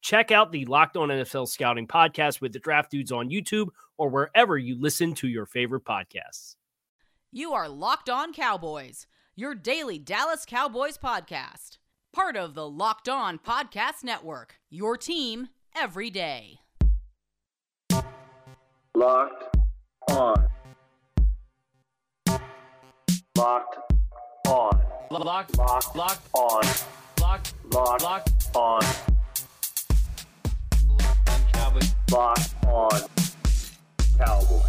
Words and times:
Check 0.00 0.30
out 0.30 0.50
the 0.52 0.64
Locked 0.64 0.96
On 0.96 1.08
NFL 1.08 1.48
Scouting 1.48 1.86
podcast 1.86 2.40
with 2.40 2.52
the 2.52 2.58
Draft 2.58 2.90
Dudes 2.90 3.12
on 3.12 3.28
YouTube 3.28 3.68
or 3.98 4.08
wherever 4.08 4.56
you 4.56 4.80
listen 4.80 5.14
to 5.14 5.28
your 5.28 5.46
favorite 5.46 5.84
podcasts. 5.84 6.56
You 7.32 7.52
are 7.52 7.68
Locked 7.68 8.08
On 8.08 8.32
Cowboys, 8.32 9.06
your 9.36 9.54
daily 9.54 9.98
Dallas 9.98 10.44
Cowboys 10.46 10.96
podcast. 10.98 11.78
Part 12.12 12.36
of 12.36 12.54
the 12.54 12.68
Locked 12.68 13.08
On 13.08 13.38
Podcast 13.38 14.02
Network, 14.02 14.56
your 14.68 14.96
team 14.96 15.48
every 15.76 16.10
day. 16.10 16.60
Locked 18.96 19.56
on. 20.10 20.48
Locked 23.36 23.76
on. 24.48 24.84
Locked, 25.10 25.56
Locked 25.56 25.96
locked, 25.96 26.28
on. 26.34 26.62
locked, 27.20 27.54
Locked 27.72 28.02
locked. 28.02 28.56
on. 28.56 29.09
Cowboys. 31.70 31.94
Locked 32.10 32.66
on. 32.66 33.00
Cowboys. 34.18 34.62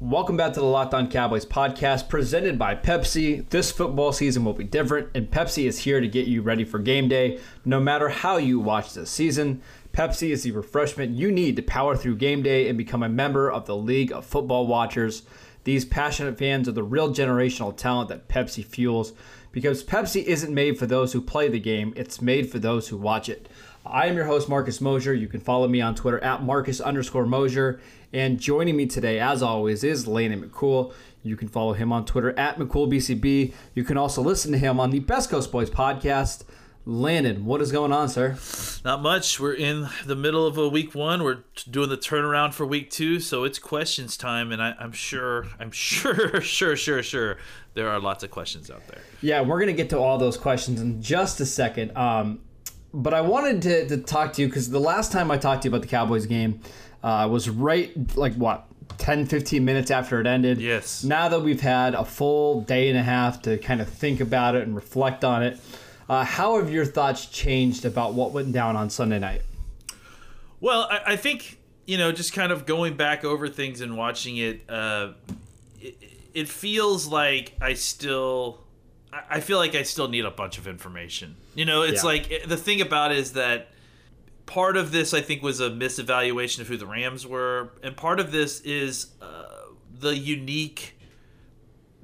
Welcome 0.00 0.36
back 0.36 0.52
to 0.54 0.60
the 0.60 0.66
Locked 0.66 0.94
On 0.94 1.08
Cowboys 1.08 1.46
podcast 1.46 2.08
presented 2.08 2.58
by 2.58 2.74
Pepsi. 2.74 3.48
This 3.50 3.70
football 3.70 4.12
season 4.12 4.44
will 4.44 4.54
be 4.54 4.64
different, 4.64 5.08
and 5.14 5.30
Pepsi 5.30 5.66
is 5.66 5.80
here 5.80 6.00
to 6.00 6.08
get 6.08 6.26
you 6.26 6.42
ready 6.42 6.64
for 6.64 6.78
game 6.80 7.08
day 7.08 7.38
no 7.64 7.78
matter 7.78 8.08
how 8.08 8.38
you 8.38 8.58
watch 8.58 8.94
this 8.94 9.10
season. 9.10 9.62
Pepsi 9.92 10.30
is 10.30 10.42
the 10.42 10.50
refreshment 10.50 11.16
you 11.16 11.30
need 11.30 11.54
to 11.56 11.62
power 11.62 11.96
through 11.96 12.16
game 12.16 12.42
day 12.42 12.68
and 12.68 12.76
become 12.76 13.04
a 13.04 13.08
member 13.08 13.50
of 13.50 13.66
the 13.66 13.76
League 13.76 14.12
of 14.12 14.26
Football 14.26 14.66
Watchers. 14.66 15.22
These 15.62 15.84
passionate 15.84 16.38
fans 16.38 16.68
are 16.68 16.72
the 16.72 16.82
real 16.82 17.14
generational 17.14 17.76
talent 17.76 18.08
that 18.08 18.28
Pepsi 18.28 18.64
fuels 18.64 19.12
because 19.52 19.84
Pepsi 19.84 20.24
isn't 20.24 20.52
made 20.52 20.78
for 20.78 20.86
those 20.86 21.12
who 21.12 21.20
play 21.20 21.48
the 21.48 21.60
game, 21.60 21.92
it's 21.96 22.22
made 22.22 22.50
for 22.50 22.58
those 22.58 22.88
who 22.88 22.96
watch 22.96 23.28
it. 23.28 23.48
I 23.90 24.06
am 24.06 24.16
your 24.16 24.26
host, 24.26 24.48
Marcus 24.48 24.80
Mosher. 24.80 25.14
You 25.14 25.28
can 25.28 25.40
follow 25.40 25.66
me 25.66 25.80
on 25.80 25.94
Twitter 25.94 26.22
at 26.22 26.42
Marcus 26.42 26.80
underscore 26.80 27.24
Mosher. 27.24 27.80
And 28.12 28.38
joining 28.38 28.76
me 28.76 28.86
today, 28.86 29.18
as 29.18 29.42
always, 29.42 29.82
is 29.82 30.06
Landon 30.06 30.42
McCool. 30.42 30.92
You 31.22 31.36
can 31.36 31.48
follow 31.48 31.72
him 31.72 31.92
on 31.92 32.04
Twitter 32.04 32.38
at 32.38 32.58
McCoolBCB. 32.58 33.52
You 33.74 33.84
can 33.84 33.96
also 33.96 34.20
listen 34.20 34.52
to 34.52 34.58
him 34.58 34.78
on 34.78 34.90
the 34.90 35.00
Best 35.00 35.30
Coast 35.30 35.50
Boys 35.50 35.70
podcast. 35.70 36.44
Landon, 36.84 37.44
what 37.44 37.60
is 37.60 37.70
going 37.70 37.92
on, 37.92 38.08
sir? 38.08 38.38
Not 38.84 39.02
much. 39.02 39.38
We're 39.38 39.52
in 39.52 39.88
the 40.06 40.16
middle 40.16 40.46
of 40.46 40.56
a 40.56 40.68
week 40.68 40.94
one. 40.94 41.22
We're 41.22 41.44
doing 41.70 41.90
the 41.90 41.98
turnaround 41.98 42.54
for 42.54 42.64
week 42.64 42.90
two, 42.90 43.20
so 43.20 43.44
it's 43.44 43.58
questions 43.58 44.16
time, 44.16 44.52
and 44.52 44.62
I, 44.62 44.74
I'm 44.78 44.92
sure, 44.92 45.46
I'm 45.60 45.70
sure, 45.72 46.40
sure, 46.40 46.76
sure, 46.76 47.02
sure, 47.02 47.36
there 47.74 47.90
are 47.90 48.00
lots 48.00 48.24
of 48.24 48.30
questions 48.30 48.70
out 48.70 48.86
there. 48.86 49.02
Yeah, 49.20 49.42
we're 49.42 49.58
going 49.58 49.66
to 49.66 49.74
get 49.74 49.90
to 49.90 49.98
all 49.98 50.16
those 50.16 50.38
questions 50.38 50.80
in 50.80 51.02
just 51.02 51.40
a 51.40 51.46
second. 51.46 51.94
Um, 51.94 52.40
but 52.92 53.14
I 53.14 53.20
wanted 53.20 53.62
to, 53.62 53.88
to 53.88 53.96
talk 53.98 54.32
to 54.34 54.42
you 54.42 54.48
because 54.48 54.70
the 54.70 54.80
last 54.80 55.12
time 55.12 55.30
I 55.30 55.38
talked 55.38 55.62
to 55.62 55.68
you 55.68 55.74
about 55.74 55.82
the 55.82 55.88
Cowboys 55.88 56.26
game 56.26 56.60
uh, 57.02 57.28
was 57.30 57.48
right, 57.48 57.92
like, 58.16 58.34
what, 58.34 58.66
10, 58.98 59.26
15 59.26 59.64
minutes 59.64 59.90
after 59.90 60.20
it 60.20 60.26
ended. 60.26 60.60
Yes. 60.60 61.04
Now 61.04 61.28
that 61.28 61.40
we've 61.40 61.60
had 61.60 61.94
a 61.94 62.04
full 62.04 62.62
day 62.62 62.88
and 62.88 62.98
a 62.98 63.02
half 63.02 63.42
to 63.42 63.58
kind 63.58 63.80
of 63.80 63.88
think 63.88 64.20
about 64.20 64.54
it 64.54 64.62
and 64.62 64.74
reflect 64.74 65.24
on 65.24 65.42
it, 65.42 65.60
uh, 66.08 66.24
how 66.24 66.58
have 66.58 66.70
your 66.70 66.86
thoughts 66.86 67.26
changed 67.26 67.84
about 67.84 68.14
what 68.14 68.32
went 68.32 68.52
down 68.52 68.76
on 68.76 68.88
Sunday 68.90 69.18
night? 69.18 69.42
Well, 70.60 70.88
I, 70.90 71.12
I 71.12 71.16
think 71.16 71.58
you 71.88 71.96
know, 71.96 72.12
just 72.12 72.34
kind 72.34 72.52
of 72.52 72.66
going 72.66 72.98
back 72.98 73.24
over 73.24 73.48
things 73.48 73.80
and 73.80 73.96
watching 73.96 74.36
it, 74.36 74.60
uh, 74.68 75.12
it, 75.80 75.96
it 76.34 76.46
feels 76.46 77.06
like 77.06 77.54
I 77.62 77.72
still, 77.72 78.60
I 79.30 79.40
feel 79.40 79.58
like 79.58 79.74
I 79.74 79.82
still 79.84 80.08
need 80.08 80.24
a 80.24 80.30
bunch 80.30 80.58
of 80.58 80.66
information. 80.66 81.36
You 81.54 81.64
know, 81.64 81.82
it's 81.82 82.02
Yeah. 82.02 82.08
like 82.08 82.42
the 82.46 82.56
thing 82.56 82.80
about 82.80 83.10
it 83.12 83.18
is 83.18 83.32
that 83.32 83.70
part 84.46 84.76
of 84.76 84.92
this 84.92 85.14
I 85.14 85.20
think 85.20 85.42
was 85.42 85.60
a 85.60 85.70
misevaluation 85.70 86.60
of 86.60 86.68
who 86.68 86.76
the 86.76 86.86
Rams 86.86 87.26
were, 87.26 87.70
and 87.82 87.96
part 87.96 88.20
of 88.20 88.32
this 88.32 88.60
is 88.60 89.08
uh, 89.22 89.44
the 89.98 90.16
unique 90.16 90.94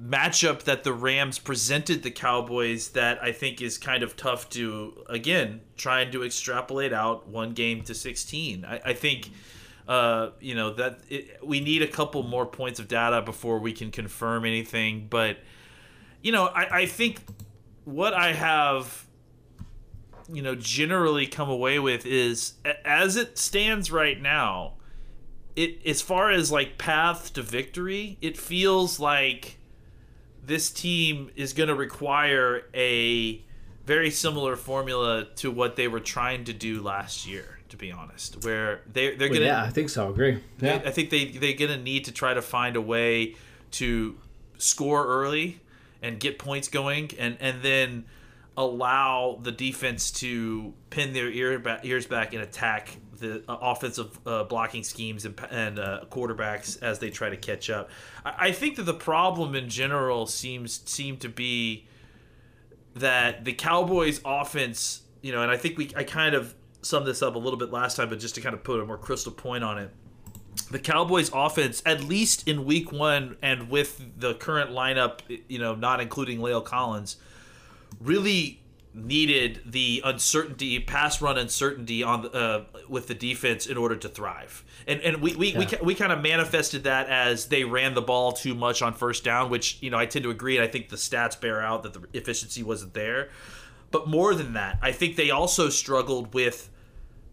matchup 0.02 0.62
that 0.64 0.82
the 0.82 0.92
Rams 0.92 1.38
presented 1.38 2.02
the 2.02 2.10
Cowboys 2.10 2.88
that 2.90 3.22
I 3.22 3.32
think 3.32 3.62
is 3.62 3.78
kind 3.78 4.02
of 4.02 4.16
tough 4.16 4.48
to 4.50 5.04
again 5.08 5.60
trying 5.76 6.10
to 6.12 6.24
extrapolate 6.24 6.92
out 6.92 7.28
one 7.28 7.52
game 7.52 7.82
to 7.82 7.94
16. 7.94 8.64
I, 8.64 8.80
I 8.86 8.92
think 8.94 9.30
uh, 9.86 10.30
you 10.40 10.54
know 10.54 10.70
that 10.74 11.00
it, 11.08 11.38
we 11.44 11.60
need 11.60 11.82
a 11.82 11.86
couple 11.86 12.22
more 12.22 12.46
points 12.46 12.80
of 12.80 12.88
data 12.88 13.22
before 13.22 13.58
we 13.58 13.72
can 13.72 13.90
confirm 13.90 14.44
anything. 14.44 15.06
But 15.08 15.38
you 16.24 16.32
know, 16.32 16.46
I, 16.46 16.80
I 16.80 16.86
think 16.86 17.20
what 17.84 18.14
I 18.14 18.32
have 18.32 19.06
you 20.32 20.40
know 20.40 20.54
generally 20.54 21.26
come 21.26 21.50
away 21.50 21.78
with 21.78 22.06
is 22.06 22.54
as 22.82 23.16
it 23.16 23.36
stands 23.36 23.92
right 23.92 24.22
now 24.22 24.72
it 25.54 25.78
as 25.84 26.00
far 26.00 26.30
as 26.30 26.50
like 26.50 26.78
path 26.78 27.34
to 27.34 27.42
victory 27.42 28.16
it 28.22 28.38
feels 28.38 28.98
like 28.98 29.58
this 30.42 30.70
team 30.70 31.30
is 31.36 31.52
going 31.52 31.68
to 31.68 31.74
require 31.74 32.62
a 32.72 33.38
very 33.84 34.10
similar 34.10 34.56
formula 34.56 35.26
to 35.36 35.50
what 35.50 35.76
they 35.76 35.88
were 35.88 36.00
trying 36.00 36.42
to 36.44 36.54
do 36.54 36.80
last 36.80 37.26
year 37.26 37.58
to 37.68 37.76
be 37.76 37.92
honest 37.92 38.42
where 38.46 38.80
they 38.90 39.14
they're 39.16 39.28
going 39.28 39.40
to 39.40 39.46
yeah, 39.46 39.62
I 39.62 39.68
think 39.68 39.90
so. 39.90 40.06
I 40.06 40.10
Agree. 40.10 40.38
Yeah. 40.58 40.80
I 40.86 40.90
think 40.90 41.10
they 41.10 41.26
they're 41.26 41.52
gonna 41.52 41.76
need 41.76 42.06
to 42.06 42.12
try 42.12 42.32
to 42.32 42.40
find 42.40 42.76
a 42.76 42.80
way 42.80 43.36
to 43.72 44.16
score 44.56 45.06
early 45.06 45.60
and 46.04 46.20
get 46.20 46.38
points 46.38 46.68
going, 46.68 47.10
and 47.18 47.36
and 47.40 47.62
then 47.62 48.04
allow 48.56 49.40
the 49.42 49.50
defense 49.50 50.10
to 50.12 50.72
pin 50.90 51.12
their 51.12 51.28
ear 51.28 51.80
ears 51.82 52.06
back 52.06 52.34
and 52.34 52.42
attack 52.42 52.96
the 53.18 53.42
uh, 53.48 53.56
offensive 53.60 54.18
uh, 54.26 54.44
blocking 54.44 54.84
schemes 54.84 55.24
and, 55.24 55.40
and 55.50 55.78
uh, 55.78 56.04
quarterbacks 56.10 56.80
as 56.82 56.98
they 56.98 57.10
try 57.10 57.30
to 57.30 57.36
catch 57.36 57.70
up. 57.70 57.90
I, 58.24 58.48
I 58.48 58.52
think 58.52 58.76
that 58.76 58.84
the 58.84 58.94
problem 58.94 59.54
in 59.54 59.68
general 59.68 60.26
seems 60.26 60.80
seem 60.88 61.16
to 61.18 61.28
be 61.28 61.86
that 62.94 63.44
the 63.44 63.52
Cowboys 63.52 64.20
offense, 64.24 65.02
you 65.22 65.32
know, 65.32 65.42
and 65.42 65.50
I 65.50 65.56
think 65.56 65.78
we 65.78 65.90
I 65.96 66.04
kind 66.04 66.34
of 66.34 66.54
summed 66.82 67.06
this 67.06 67.22
up 67.22 67.34
a 67.34 67.38
little 67.38 67.58
bit 67.58 67.72
last 67.72 67.96
time, 67.96 68.08
but 68.08 68.20
just 68.20 68.34
to 68.36 68.40
kind 68.40 68.54
of 68.54 68.62
put 68.62 68.80
a 68.80 68.84
more 68.84 68.98
crystal 68.98 69.32
point 69.32 69.64
on 69.64 69.78
it. 69.78 69.90
The 70.70 70.78
Cowboys 70.78 71.30
offense, 71.32 71.82
at 71.84 72.04
least 72.04 72.48
in 72.48 72.64
week 72.64 72.90
one 72.92 73.36
and 73.42 73.70
with 73.70 74.00
the 74.18 74.34
current 74.34 74.70
lineup, 74.70 75.20
you 75.48 75.58
know, 75.58 75.74
not 75.74 76.00
including 76.00 76.38
La'el 76.38 76.64
Collins, 76.64 77.16
really 78.00 78.60
needed 78.94 79.60
the 79.66 80.00
uncertainty, 80.04 80.78
pass 80.78 81.20
run 81.20 81.36
uncertainty 81.36 82.02
on 82.02 82.22
the, 82.22 82.30
uh, 82.30 82.64
with 82.88 83.08
the 83.08 83.14
defense 83.14 83.66
in 83.66 83.76
order 83.76 83.96
to 83.96 84.08
thrive. 84.08 84.64
And 84.86 85.00
and 85.00 85.20
we 85.20 85.34
we, 85.34 85.56
we, 85.56 85.66
we 85.82 85.94
kind 85.94 86.12
of 86.12 86.22
manifested 86.22 86.84
that 86.84 87.08
as 87.08 87.46
they 87.46 87.64
ran 87.64 87.94
the 87.94 88.02
ball 88.02 88.32
too 88.32 88.54
much 88.54 88.82
on 88.82 88.94
first 88.94 89.24
down, 89.24 89.50
which 89.50 89.78
you 89.82 89.90
know 89.90 89.98
I 89.98 90.06
tend 90.06 90.22
to 90.24 90.30
agree, 90.30 90.56
and 90.56 90.64
I 90.64 90.68
think 90.68 90.88
the 90.88 90.96
stats 90.96 91.38
bear 91.38 91.60
out 91.60 91.82
that 91.82 91.92
the 91.92 92.06
efficiency 92.12 92.62
wasn't 92.62 92.94
there. 92.94 93.30
But 93.90 94.08
more 94.08 94.34
than 94.34 94.54
that, 94.54 94.78
I 94.82 94.92
think 94.92 95.16
they 95.16 95.30
also 95.30 95.68
struggled 95.68 96.34
with 96.34 96.70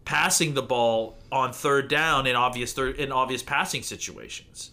passing 0.04 0.54
the 0.54 0.62
ball 0.62 1.16
on 1.30 1.52
third 1.52 1.88
down 1.88 2.26
in 2.26 2.36
obvious 2.36 2.72
third 2.72 2.96
in 2.96 3.12
obvious 3.12 3.42
passing 3.42 3.82
situations. 3.82 4.70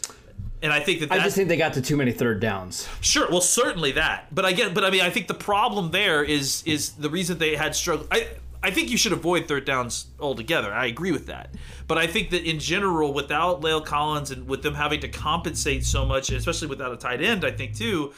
And 0.62 0.74
I 0.74 0.82
think 0.82 1.00
that 1.00 1.12
I 1.12 1.20
just 1.20 1.36
think 1.36 1.48
they 1.48 1.58
got 1.58 1.74
to 1.74 1.82
too 1.82 1.96
many 1.96 2.12
third 2.12 2.42
downs. 2.42 2.88
Sure, 3.00 3.30
well, 3.30 3.42
certainly 3.42 3.94
that. 3.94 4.34
But 4.34 4.46
again, 4.46 4.74
but 4.74 4.84
I 4.84 4.90
mean, 4.90 5.02
I 5.02 5.10
think 5.10 5.28
the 5.28 5.34
problem 5.34 5.92
there 5.92 6.24
is 6.24 6.64
is 6.66 6.94
the 6.94 7.10
reason 7.10 7.38
they 7.38 7.56
had 7.56 7.76
struggle. 7.76 8.08
I 8.12 8.28
I 8.62 8.72
think 8.72 8.90
you 8.90 8.98
should 8.98 9.14
avoid 9.14 9.48
third 9.48 9.64
downs 9.64 10.08
altogether. 10.20 10.74
I 10.74 10.88
agree 10.88 11.14
with 11.14 11.28
that. 11.28 11.54
But 11.88 11.98
I 11.98 12.08
think 12.08 12.30
that 12.32 12.44
in 12.44 12.60
general, 12.60 13.14
without 13.14 13.62
La'el 13.62 13.86
Collins 13.86 14.32
and 14.32 14.48
with 14.48 14.64
them 14.64 14.74
having 14.74 15.00
to 15.00 15.08
compensate 15.08 15.86
so 15.86 16.06
much, 16.06 16.30
especially 16.30 16.68
without 16.68 16.92
a 16.92 16.98
tight 16.98 17.22
end, 17.22 17.46
I 17.46 17.52
think 17.52 17.76
too, 17.76 18.14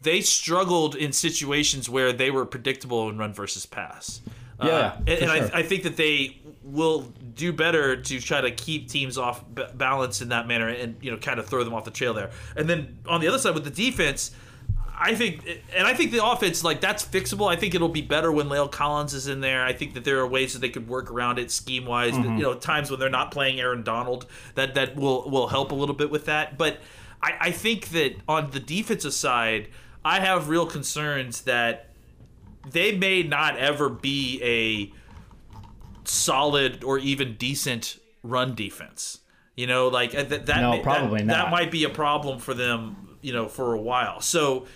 they 0.00 0.20
struggled 0.20 0.94
in 0.94 1.12
situations 1.12 1.88
where 1.88 2.12
they 2.12 2.30
were 2.30 2.44
predictable 2.44 3.08
in 3.08 3.16
run 3.16 3.32
versus 3.32 3.64
pass. 3.64 4.20
Yeah, 4.62 4.66
Uh, 4.68 4.96
and, 5.00 5.08
and 5.08 5.30
sure. 5.30 5.56
I, 5.56 5.60
I 5.60 5.62
think 5.62 5.84
that 5.84 5.96
they 5.96 6.40
will 6.62 7.12
do 7.34 7.52
better 7.52 7.96
to 7.96 8.20
try 8.20 8.40
to 8.40 8.50
keep 8.50 8.88
teams 8.88 9.16
off 9.16 9.42
b- 9.54 9.64
balance 9.74 10.20
in 10.20 10.30
that 10.30 10.46
manner 10.46 10.68
and 10.68 10.96
you 11.00 11.10
know 11.10 11.16
kind 11.16 11.38
of 11.38 11.46
throw 11.46 11.64
them 11.64 11.74
off 11.74 11.84
the 11.84 11.90
trail 11.90 12.12
there. 12.14 12.30
And 12.56 12.68
then 12.68 12.98
on 13.06 13.20
the 13.20 13.28
other 13.28 13.38
side 13.38 13.54
with 13.54 13.64
the 13.64 13.70
defense, 13.70 14.32
I 15.00 15.14
think 15.14 15.46
and 15.74 15.86
I 15.86 15.94
think 15.94 16.10
the 16.10 16.24
offense 16.24 16.64
like 16.64 16.80
that's 16.80 17.04
fixable. 17.06 17.48
I 17.48 17.56
think 17.56 17.74
it'll 17.74 17.88
be 17.88 18.02
better 18.02 18.32
when 18.32 18.48
La'el 18.48 18.70
Collins 18.70 19.14
is 19.14 19.28
in 19.28 19.40
there. 19.40 19.64
I 19.64 19.72
think 19.72 19.94
that 19.94 20.04
there 20.04 20.18
are 20.18 20.26
ways 20.26 20.52
that 20.54 20.58
they 20.58 20.70
could 20.70 20.88
work 20.88 21.10
around 21.10 21.38
it 21.38 21.50
scheme 21.52 21.86
wise. 21.86 22.14
Mm-hmm. 22.14 22.36
You 22.36 22.42
know, 22.42 22.54
times 22.54 22.90
when 22.90 22.98
they're 22.98 23.08
not 23.08 23.30
playing 23.30 23.60
Aaron 23.60 23.84
Donald 23.84 24.26
that 24.56 24.74
that 24.74 24.96
will 24.96 25.30
will 25.30 25.46
help 25.48 25.70
a 25.70 25.74
little 25.76 25.94
bit 25.94 26.10
with 26.10 26.24
that. 26.26 26.58
But 26.58 26.78
I, 27.22 27.34
I 27.40 27.50
think 27.52 27.90
that 27.90 28.16
on 28.28 28.50
the 28.50 28.60
defensive 28.60 29.14
side, 29.14 29.68
I 30.04 30.20
have 30.20 30.48
real 30.48 30.66
concerns 30.66 31.42
that 31.42 31.87
they 32.70 32.96
may 32.96 33.22
not 33.22 33.56
ever 33.58 33.88
be 33.88 34.40
a 34.42 34.92
solid 36.04 36.84
or 36.84 36.98
even 36.98 37.36
decent 37.36 37.98
run 38.22 38.54
defense. 38.54 39.20
You 39.56 39.66
know, 39.66 39.88
like 39.88 40.14
uh, 40.14 40.22
that. 40.24 40.46
that 40.46 40.60
No, 40.60 40.72
that- 40.72 40.82
probably 40.82 41.18
that, 41.20 41.26
not. 41.26 41.50
might 41.50 41.70
be 41.70 41.84
a 41.84 41.88
problem 41.90 42.38
for 42.38 42.54
them. 42.54 43.18
You 43.20 43.32
know, 43.32 43.48
for 43.48 43.74
a 43.74 43.80
while. 43.80 44.20
So 44.20 44.66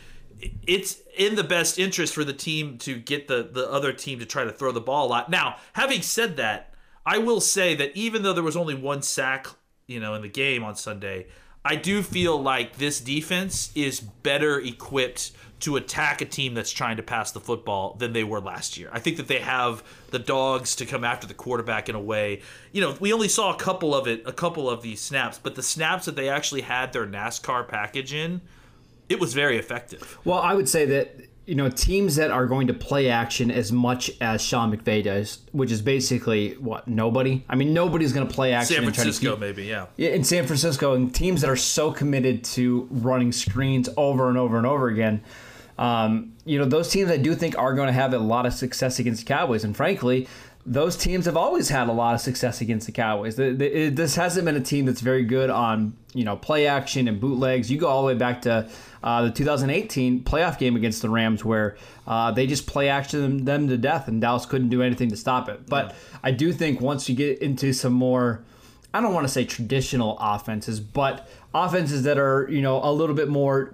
it's 0.66 0.98
in 1.16 1.36
the 1.36 1.44
best 1.44 1.78
interest 1.78 2.12
for 2.12 2.24
the 2.24 2.32
team 2.32 2.76
to 2.78 2.98
get 2.98 3.28
the 3.28 3.44
the 3.44 3.70
other 3.70 3.92
team 3.92 4.18
to 4.18 4.26
try 4.26 4.42
to 4.42 4.50
throw 4.50 4.72
the 4.72 4.80
ball 4.80 5.06
a 5.06 5.10
lot. 5.10 5.30
Now, 5.30 5.56
having 5.74 6.02
said 6.02 6.36
that, 6.38 6.74
I 7.06 7.18
will 7.18 7.40
say 7.40 7.76
that 7.76 7.96
even 7.96 8.24
though 8.24 8.32
there 8.32 8.42
was 8.42 8.56
only 8.56 8.74
one 8.74 9.00
sack, 9.02 9.46
you 9.86 10.00
know, 10.00 10.14
in 10.14 10.22
the 10.22 10.28
game 10.28 10.64
on 10.64 10.74
Sunday, 10.74 11.28
I 11.64 11.76
do 11.76 12.02
feel 12.02 12.42
like 12.42 12.78
this 12.78 12.98
defense 13.00 13.70
is 13.76 14.00
better 14.00 14.58
equipped 14.58 15.30
to 15.62 15.76
attack 15.76 16.20
a 16.20 16.24
team 16.24 16.54
that's 16.54 16.70
trying 16.72 16.96
to 16.96 17.02
pass 17.02 17.30
the 17.30 17.40
football 17.40 17.94
than 17.98 18.12
they 18.12 18.24
were 18.24 18.40
last 18.40 18.76
year. 18.76 18.90
I 18.92 18.98
think 18.98 19.16
that 19.16 19.28
they 19.28 19.38
have 19.38 19.82
the 20.10 20.18
dogs 20.18 20.76
to 20.76 20.86
come 20.86 21.04
after 21.04 21.26
the 21.26 21.34
quarterback 21.34 21.88
in 21.88 21.94
a 21.94 22.00
way. 22.00 22.42
You 22.72 22.80
know, 22.80 22.96
we 23.00 23.12
only 23.12 23.28
saw 23.28 23.52
a 23.52 23.56
couple 23.56 23.94
of 23.94 24.06
it, 24.06 24.22
a 24.26 24.32
couple 24.32 24.68
of 24.68 24.82
these 24.82 25.00
snaps, 25.00 25.38
but 25.38 25.54
the 25.54 25.62
snaps 25.62 26.04
that 26.06 26.16
they 26.16 26.28
actually 26.28 26.62
had 26.62 26.92
their 26.92 27.06
NASCAR 27.06 27.68
package 27.68 28.12
in, 28.12 28.40
it 29.08 29.20
was 29.20 29.34
very 29.34 29.56
effective. 29.56 30.18
Well, 30.24 30.40
I 30.40 30.54
would 30.54 30.68
say 30.68 30.84
that 30.86 31.16
you 31.46 31.56
know 31.56 31.68
teams 31.68 32.16
that 32.16 32.30
are 32.30 32.46
going 32.46 32.68
to 32.68 32.74
play 32.74 33.08
action 33.08 33.50
as 33.50 33.72
much 33.72 34.10
as 34.20 34.42
Sean 34.42 34.74
McVay 34.74 35.02
does, 35.02 35.40
which 35.52 35.70
is 35.70 35.82
basically 35.82 36.54
what 36.54 36.88
nobody. 36.88 37.44
I 37.48 37.54
mean, 37.56 37.72
nobody's 37.72 38.12
going 38.12 38.26
to 38.26 38.34
play 38.34 38.52
action. 38.52 38.76
In 38.76 38.80
San 38.80 38.86
and 38.86 38.94
try 38.94 39.04
to 39.04 39.10
Francisco, 39.10 39.30
keep- 39.32 39.40
maybe, 39.40 39.64
yeah. 39.64 39.86
Yeah, 39.96 40.10
in 40.10 40.24
San 40.24 40.46
Francisco, 40.46 40.94
and 40.94 41.14
teams 41.14 41.40
that 41.42 41.50
are 41.50 41.56
so 41.56 41.92
committed 41.92 42.44
to 42.44 42.88
running 42.90 43.32
screens 43.32 43.88
over 43.96 44.28
and 44.28 44.38
over 44.38 44.56
and 44.56 44.66
over 44.66 44.88
again. 44.88 45.22
Um, 45.82 46.34
you 46.44 46.58
know, 46.58 46.64
those 46.64 46.88
teams 46.90 47.11
I 47.11 47.17
do 47.17 47.34
think 47.34 47.58
are 47.58 47.75
going 47.75 47.88
to 47.88 47.93
have 47.93 48.14
a 48.14 48.19
lot 48.19 48.46
of 48.46 48.52
success 48.55 48.99
against 48.99 49.26
the 49.26 49.26
Cowboys, 49.26 49.64
and 49.64 49.76
frankly, 49.76 50.29
those 50.64 50.96
teams 50.96 51.26
have 51.26 51.37
always 51.37 51.69
had 51.69 51.88
a 51.88 51.93
lot 51.93 52.14
of 52.14 52.20
success 52.20 52.61
against 52.61 52.87
the 52.87 52.93
Cowboys. 52.93 53.34
The, 53.34 53.52
the, 53.52 53.87
it, 53.87 53.96
this 53.96 54.14
hasn't 54.14 54.44
been 54.44 54.55
a 54.55 54.61
team 54.61 54.87
that's 54.87 55.00
very 55.00 55.25
good 55.25 55.50
on 55.50 55.96
you 56.14 56.25
know 56.25 56.37
play 56.37 56.69
action 56.69 57.08
and 57.08 57.20
bootlegs. 57.20 57.69
You 57.69 57.79
go 57.79 57.88
all 57.88 58.02
the 58.02 58.06
way 58.06 58.14
back 58.14 58.43
to 58.43 58.70
uh, 59.02 59.23
the 59.23 59.31
2018 59.32 60.23
playoff 60.23 60.56
game 60.58 60.76
against 60.76 61.02
the 61.02 61.11
Rams, 61.11 61.44
where 61.44 61.76
uh, 62.06 62.31
they 62.31 62.46
just 62.46 62.69
play 62.69 62.88
action 62.88 63.20
them, 63.20 63.44
them 63.44 63.69
to 63.69 63.76
death, 63.76 64.06
and 64.06 64.20
Dallas 64.20 64.46
couldn't 64.46 64.69
do 64.69 64.82
anything 64.82 65.08
to 65.11 65.17
stop 65.17 65.49
it. 65.49 65.67
But 65.67 65.96
I 66.23 66.31
do 66.31 66.52
think 66.52 66.81
once 66.81 67.08
you 67.08 67.17
get 67.17 67.40
into 67.40 67.73
some 67.73 67.93
more 67.93 68.44
I 68.94 69.00
don't 69.00 69.14
want 69.14 69.26
to 69.26 69.32
say 69.32 69.44
traditional 69.44 70.19
offenses, 70.20 70.79
but 70.81 71.29
offenses 71.55 72.02
that 72.02 72.19
are, 72.19 72.46
you 72.50 72.61
know, 72.61 72.82
a 72.82 72.93
little 72.93 73.14
bit 73.14 73.29
more, 73.29 73.73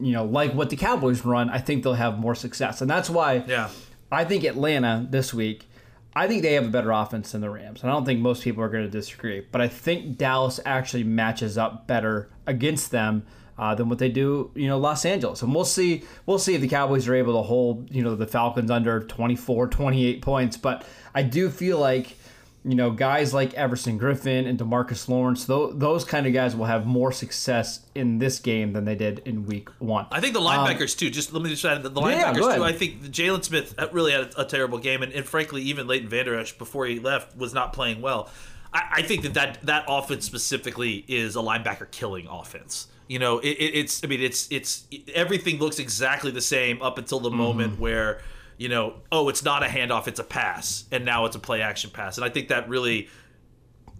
you 0.00 0.12
know, 0.12 0.24
like 0.24 0.52
what 0.54 0.70
the 0.70 0.76
Cowboys 0.76 1.24
run, 1.24 1.50
I 1.50 1.58
think 1.58 1.82
they'll 1.82 1.94
have 1.94 2.18
more 2.18 2.34
success. 2.34 2.80
And 2.80 2.90
that's 2.90 3.10
why 3.10 3.44
Yeah. 3.46 3.68
I 4.12 4.24
think 4.24 4.44
Atlanta 4.44 5.06
this 5.08 5.32
week, 5.32 5.68
I 6.14 6.26
think 6.26 6.42
they 6.42 6.54
have 6.54 6.64
a 6.66 6.68
better 6.70 6.90
offense 6.90 7.32
than 7.32 7.40
the 7.40 7.50
Rams. 7.50 7.82
And 7.82 7.90
I 7.90 7.94
don't 7.94 8.04
think 8.04 8.20
most 8.20 8.42
people 8.42 8.62
are 8.64 8.68
going 8.68 8.84
to 8.84 8.90
disagree. 8.90 9.46
But 9.52 9.60
I 9.60 9.68
think 9.68 10.18
Dallas 10.18 10.58
actually 10.66 11.04
matches 11.04 11.56
up 11.56 11.86
better 11.86 12.28
against 12.46 12.90
them. 12.90 13.24
Uh, 13.58 13.74
than 13.74 13.90
what 13.90 13.98
they 13.98 14.08
do, 14.08 14.50
you 14.54 14.66
know, 14.66 14.78
Los 14.78 15.04
Angeles. 15.04 15.42
And 15.42 15.54
we'll 15.54 15.66
see 15.66 16.02
we'll 16.24 16.38
see 16.38 16.54
if 16.54 16.62
the 16.62 16.68
Cowboys 16.68 17.06
are 17.08 17.14
able 17.14 17.34
to 17.34 17.42
hold, 17.42 17.94
you 17.94 18.02
know, 18.02 18.14
the 18.16 18.26
Falcons 18.26 18.70
under 18.70 19.00
24, 19.00 19.66
28 19.66 20.22
points. 20.22 20.56
But 20.56 20.82
I 21.14 21.22
do 21.22 21.50
feel 21.50 21.78
like 21.78 22.16
you 22.64 22.74
know, 22.74 22.90
guys 22.90 23.32
like 23.32 23.54
Everson 23.54 23.98
Griffen 23.98 24.46
and 24.46 24.58
Demarcus 24.58 25.08
Lawrence, 25.08 25.46
those, 25.46 25.78
those 25.78 26.04
kind 26.04 26.26
of 26.26 26.32
guys 26.34 26.54
will 26.54 26.66
have 26.66 26.84
more 26.86 27.10
success 27.10 27.80
in 27.94 28.18
this 28.18 28.38
game 28.38 28.74
than 28.74 28.84
they 28.84 28.94
did 28.94 29.20
in 29.24 29.46
week 29.46 29.70
one. 29.78 30.06
I 30.12 30.20
think 30.20 30.34
the 30.34 30.40
linebackers 30.40 30.96
too. 30.96 31.08
Just 31.08 31.32
let 31.32 31.42
me 31.42 31.48
just 31.50 31.64
add 31.64 31.82
the, 31.82 31.88
the 31.88 32.00
Um, 32.00 32.10
Yeah, 32.10 32.32
linebackers 32.34 32.56
too. 32.56 32.64
I 32.64 32.72
think 32.72 33.02
Jaylon 33.04 33.42
Smith 33.42 33.74
really 33.92 34.12
had 34.12 34.34
a, 34.34 34.42
a 34.42 34.44
terrible 34.44 34.78
game, 34.78 35.02
and, 35.02 35.10
and 35.12 35.24
frankly, 35.24 35.62
even 35.62 35.86
Leighton 35.86 36.08
Vander 36.10 36.38
Esch 36.38 36.52
before 36.58 36.84
he 36.86 36.98
left 37.00 37.34
was 37.36 37.54
not 37.54 37.72
playing 37.72 38.02
well. 38.02 38.28
I, 38.74 38.82
I 38.96 39.02
think 39.02 39.22
that, 39.22 39.34
that 39.34 39.58
that 39.62 39.84
offense 39.88 40.26
specifically 40.26 41.04
is 41.08 41.36
a 41.36 41.40
linebacker 41.40 41.90
killing 41.90 42.26
offense. 42.28 42.88
You 43.08 43.18
know, 43.18 43.38
it, 43.40 43.48
it, 43.48 43.74
it's 43.74 44.04
I 44.04 44.06
mean, 44.06 44.20
it's 44.20 44.46
it's 44.52 44.86
everything 45.14 45.58
looks 45.58 45.78
exactly 45.78 46.30
the 46.30 46.40
same 46.42 46.80
up 46.82 46.98
until 46.98 47.20
the 47.20 47.30
Mm-hmm. 47.30 47.38
moment 47.38 47.80
where 47.80 48.20
you 48.60 48.68
know, 48.68 48.94
oh, 49.10 49.28
it's 49.28 49.42
not 49.42 49.62
a 49.62 49.66
handoff, 49.66 50.06
it's 50.06 50.20
a 50.20 50.24
pass, 50.24 50.84
and 50.92 51.04
now 51.04 51.24
it's 51.24 51.34
a 51.34 51.38
play 51.38 51.62
action 51.62 51.90
pass, 51.90 52.18
and 52.18 52.24
I 52.24 52.28
think 52.28 52.48
that 52.48 52.68
really 52.68 53.08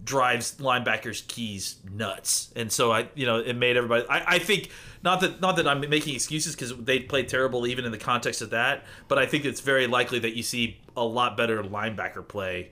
drives 0.03 0.55
linebackers 0.57 1.27
keys 1.27 1.75
nuts. 1.91 2.51
And 2.55 2.71
so 2.71 2.91
i 2.91 3.07
you 3.13 3.27
know 3.27 3.37
it 3.37 3.55
made 3.55 3.77
everybody 3.77 4.03
i, 4.09 4.35
I 4.35 4.39
think 4.39 4.71
not 5.03 5.21
that 5.21 5.39
not 5.41 5.57
that 5.57 5.67
i'm 5.67 5.79
making 5.81 6.15
excuses 6.15 6.55
because 6.55 6.75
they 6.75 6.97
played 6.99 7.29
terrible 7.29 7.67
even 7.67 7.85
in 7.85 7.91
the 7.91 7.99
context 7.99 8.41
of 8.41 8.49
that 8.49 8.83
but 9.07 9.19
i 9.19 9.27
think 9.27 9.45
it's 9.45 9.59
very 9.59 9.85
likely 9.85 10.17
that 10.17 10.35
you 10.35 10.41
see 10.41 10.81
a 10.97 11.03
lot 11.03 11.37
better 11.37 11.61
linebacker 11.61 12.27
play 12.27 12.71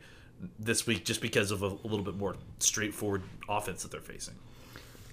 this 0.57 0.87
week 0.87 1.05
just 1.05 1.21
because 1.21 1.51
of 1.51 1.63
a, 1.63 1.67
a 1.67 1.87
little 1.87 2.03
bit 2.03 2.15
more 2.15 2.35
straightforward 2.59 3.23
offense 3.47 3.83
that 3.83 3.91
they're 3.91 4.01
facing. 4.01 4.35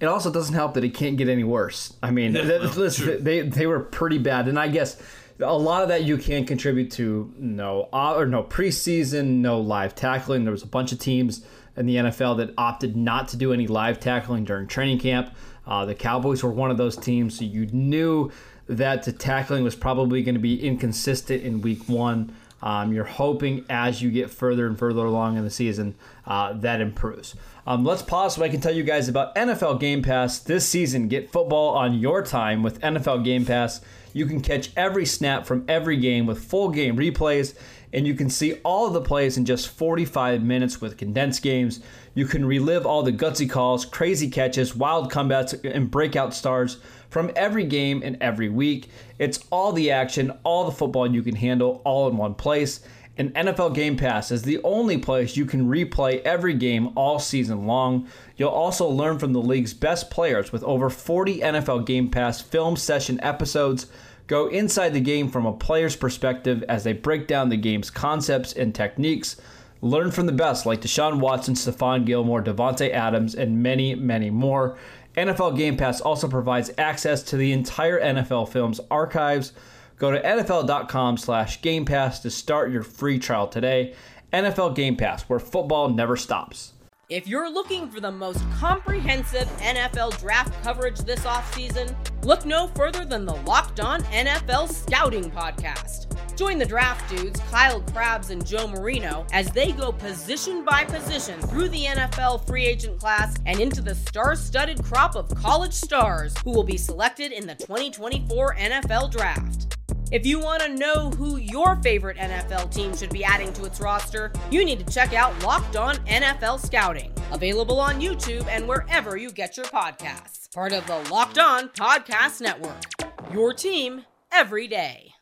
It 0.01 0.07
also 0.07 0.31
doesn't 0.31 0.55
help 0.55 0.75
that 0.75 0.85
it 0.85 0.95
can't 0.95 1.17
get 1.17 1.29
any 1.29 1.45
worse. 1.45 1.95
I 2.03 2.11
mean, 2.11 2.35
th- 2.35 2.47
no, 2.47 2.69
listen, 2.77 3.25
they 3.25 3.41
they 3.41 3.67
were 3.67 3.81
pretty 3.81 4.19
bad, 4.19 4.47
and 4.47 4.59
I 4.59 4.69
guess 4.69 5.01
a 5.41 5.57
lot 5.57 5.83
of 5.83 5.89
that 5.89 6.05
you 6.05 6.17
can 6.17 6.45
contribute 6.45 6.91
to 6.93 7.33
no 7.37 7.89
uh, 7.93 8.15
or 8.15 8.27
no 8.27 8.43
preseason, 8.43 9.39
no 9.39 9.61
live 9.61 9.95
tackling. 9.95 10.45
There 10.45 10.53
was 10.53 10.63
a 10.63 10.69
bunch 10.69 10.93
of 10.93 10.99
teams 10.99 11.45
in 11.77 11.87
the 11.87 11.97
NFL 11.97 12.39
that 12.39 12.55
opted 12.57 12.97
not 12.97 13.29
to 13.29 13.37
do 13.37 13.53
any 13.53 13.67
live 13.67 14.01
tackling 14.01 14.45
during 14.45 14.67
training 14.67 14.99
camp. 14.99 15.35
Uh, 15.67 15.85
the 15.85 15.95
Cowboys 15.95 16.43
were 16.43 16.51
one 16.51 16.71
of 16.71 16.77
those 16.77 16.97
teams, 16.97 17.39
so 17.39 17.45
you 17.45 17.67
knew 17.67 18.31
that 18.69 19.03
the 19.03 19.13
tackling 19.13 19.63
was 19.63 19.75
probably 19.75 20.23
going 20.23 20.35
to 20.35 20.41
be 20.41 20.65
inconsistent 20.65 21.43
in 21.43 21.61
week 21.61 21.89
one. 21.89 22.35
Um, 22.63 22.93
you're 22.93 23.05
hoping 23.05 23.65
as 23.69 24.01
you 24.01 24.11
get 24.11 24.31
further 24.31 24.67
and 24.67 24.79
further 24.79 25.05
along 25.05 25.37
in 25.37 25.45
the 25.45 25.51
season 25.51 25.95
uh, 26.25 26.55
that 26.55 26.81
improves. 26.81 27.35
Um, 27.67 27.85
let's 27.85 28.03
pause 28.03 28.35
so 28.35 28.43
I 28.43 28.49
can 28.49 28.61
tell 28.61 28.75
you 28.75 28.83
guys 28.83 29.09
about 29.09 29.35
NFL 29.35 29.79
Game 29.81 30.03
Pass 30.03 30.39
this 30.39 30.67
season. 30.67 31.09
Get 31.09 31.31
football 31.31 31.75
on 31.75 31.95
your 31.95 32.23
time 32.23 32.63
with 32.63 32.81
NFL 32.81 33.25
Game 33.25 33.45
Pass. 33.45 33.81
You 34.13 34.27
can 34.27 34.41
catch 34.41 34.71
every 34.77 35.07
snap 35.07 35.47
from 35.47 35.65
every 35.69 35.97
game 35.97 36.27
with 36.27 36.45
full 36.45 36.71
game 36.71 36.97
replays, 36.97 37.55
and 37.93 38.07
you 38.07 38.15
can 38.15 38.31
see 38.31 38.55
all 38.65 38.87
of 38.87 38.93
the 38.93 39.01
plays 39.01 39.37
in 39.37 39.45
just 39.45 39.69
45 39.69 40.43
minutes 40.43 40.81
with 40.81 40.97
condensed 40.97 41.43
games. 41.43 41.81
You 42.15 42.27
can 42.27 42.45
relive 42.45 42.87
all 42.87 43.03
the 43.03 43.13
gutsy 43.13 43.49
calls, 43.49 43.85
crazy 43.85 44.31
catches, 44.31 44.75
wild 44.75 45.13
comebacks, 45.13 45.59
and 45.65 45.91
breakout 45.91 46.35
stars 46.35 46.79
from 47.11 47.31
every 47.37 47.65
game 47.65 48.03
and 48.05 48.17
every 48.21 48.49
week. 48.49 48.91
It's 49.19 49.41
all 49.51 49.73
the 49.73 49.91
action, 49.91 50.33
all 50.45 50.65
the 50.65 50.73
football 50.73 51.07
you 51.07 51.23
can 51.23 51.37
handle, 51.37 51.81
all 51.85 52.09
in 52.09 52.17
one 52.17 52.35
place. 52.35 52.81
And 53.19 53.35
NFL 53.35 53.75
Game 53.75 53.97
Pass 53.97 54.31
is 54.31 54.43
the 54.43 54.61
only 54.63 54.99
place 54.99 55.37
you 55.37 55.47
can 55.47 55.69
replay 55.69 56.21
every 56.23 56.53
game 56.53 56.91
all 56.97 57.19
season 57.19 57.67
long. 57.67 58.09
You'll 58.37 58.51
also 58.51 58.87
learn 58.87 59.19
from 59.19 59.33
the 59.33 59.41
league's 59.41 59.73
best 59.73 60.11
players 60.11 60.53
with 60.53 60.63
over 60.65 60.91
40 60.91 61.41
NFL 61.41 61.87
Game 61.87 62.11
Pass 62.11 62.43
film 62.43 62.77
session 62.77 63.19
episodes. 63.23 63.87
Go 64.27 64.49
inside 64.49 64.91
the 64.91 65.01
game 65.01 65.31
from 65.31 65.47
a 65.47 65.53
player's 65.53 65.97
perspective 65.97 66.63
as 66.69 66.85
they 66.85 66.93
break 66.93 67.27
down 67.27 67.49
the 67.49 67.57
game's 67.57 67.91
concepts 67.91 68.53
and 68.53 68.75
techniques. 68.75 69.37
Learn 69.81 70.11
from 70.11 70.27
the 70.27 70.33
best 70.33 70.67
like 70.67 70.81
Deshaun 70.83 71.21
Watson, 71.21 71.55
Stephon 71.55 72.05
Gilmore, 72.05 72.43
Davante 72.43 72.91
Adams, 72.91 73.35
and 73.35 73.63
many, 73.63 73.95
many 73.95 74.31
more. 74.31 74.77
NFL 75.17 75.57
Game 75.57 75.77
Pass 75.77 76.01
also 76.01 76.29
provides 76.29 76.71
access 76.77 77.23
to 77.23 77.37
the 77.37 77.53
entire 77.53 78.01
NFL 78.01 78.51
Films 78.51 78.81
archives. 78.91 79.53
Go 79.99 80.11
to 80.11 80.21
NFL.com 80.21 81.17
slash 81.17 81.63
Game 81.63 81.85
Pass 81.85 82.21
to 82.21 82.31
start 82.31 82.71
your 82.71 82.83
free 82.83 83.19
trial 83.19 83.49
today. 83.49 83.95
NFL 84.33 84.75
Game 84.75 84.97
Pass, 84.97 85.23
where 85.23 85.39
football 85.39 85.89
never 85.89 86.17
stops. 86.17 86.75
If 87.09 87.29
you're 87.29 87.49
looking 87.49 87.89
for 87.89 88.01
the 88.01 88.11
most 88.11 88.43
comprehensive 88.59 89.47
NFL 89.59 90.19
draft 90.19 90.53
coverage 90.65 90.99
this 90.99 91.21
offseason, 91.21 91.95
look 92.25 92.45
no 92.45 92.67
further 92.75 93.05
than 93.05 93.25
the 93.25 93.37
Locked 93.37 93.79
On 93.79 94.03
NFL 94.05 94.69
Scouting 94.69 95.31
Podcast. 95.31 96.13
Join 96.37 96.59
the 96.59 96.67
draft 96.67 97.09
dudes, 97.09 97.41
Kyle 97.49 97.81
Crabbs 97.81 98.31
and 98.31 98.45
Joe 98.45 98.67
Marino, 98.67 99.25
as 99.33 99.49
they 99.53 99.71
go 99.71 99.93
position 99.93 100.65
by 100.65 100.85
position 100.85 101.41
through 101.43 101.69
the 101.69 101.85
NFL 101.85 102.45
free 102.47 102.67
agent 102.67 102.99
class 102.99 103.37
and 103.47 103.61
into 103.61 103.81
the 103.81 103.95
star 103.95 104.35
studded 104.35 104.83
crop 104.85 105.15
of 105.15 105.33
college 105.37 105.73
stars 105.73 106.35
who 106.45 106.51
will 106.51 106.65
be 106.65 106.77
selected 106.77 107.31
in 107.31 107.47
the 107.47 107.55
2024 107.55 108.57
NFL 108.57 109.13
Draft. 109.13 109.76
If 110.13 110.25
you 110.25 110.39
want 110.39 110.63
to 110.63 110.69
know 110.69 111.11
who 111.11 111.37
your 111.37 111.75
favorite 111.83 112.17
NFL 112.17 112.73
team 112.73 112.97
should 112.97 113.11
be 113.11 113.25
adding 113.25 113.53
to 113.55 113.65
its 113.65 113.81
roster, 113.81 114.31
you 114.53 114.65
need 114.65 114.79
to 114.87 114.95
check 114.95 115.13
out 115.13 115.43
Locked 115.43 115.75
On 115.75 115.97
NFL 116.07 116.65
Scouting, 116.65 117.13
available 117.33 117.81
on 117.81 118.01
YouTube 118.01 118.47
and 118.47 118.69
wherever 118.69 119.17
you 119.17 119.33
get 119.33 119.57
your 119.57 119.67
podcasts. 119.67 120.55
Part 120.55 120.73
of 120.73 120.87
the 120.87 120.99
Locked 121.11 121.39
On 121.39 121.69
Podcast 121.71 122.41
Network. 122.41 122.85
Your 123.33 123.53
team 123.53 124.05
every 124.31 124.69
day. 124.69 125.13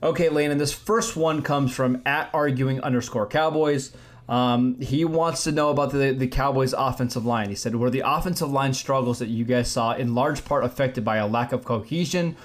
Okay, 0.00 0.28
Landon, 0.28 0.58
this 0.58 0.72
first 0.72 1.16
one 1.16 1.42
comes 1.42 1.74
from 1.74 2.02
at 2.06 2.30
arguing 2.32 2.80
underscore 2.82 3.26
Cowboys. 3.26 3.92
Um, 4.28 4.80
he 4.80 5.04
wants 5.04 5.42
to 5.42 5.50
know 5.50 5.70
about 5.70 5.90
the, 5.90 6.12
the 6.12 6.28
Cowboys' 6.28 6.72
offensive 6.72 7.26
line. 7.26 7.48
He 7.48 7.56
said, 7.56 7.74
Were 7.74 7.90
the 7.90 8.02
offensive 8.04 8.50
line 8.50 8.74
struggles 8.74 9.18
that 9.18 9.28
you 9.28 9.44
guys 9.44 9.68
saw 9.68 9.92
in 9.94 10.14
large 10.14 10.44
part 10.44 10.64
affected 10.64 11.04
by 11.04 11.16
a 11.16 11.26
lack 11.26 11.50
of 11.50 11.64
cohesion 11.64 12.36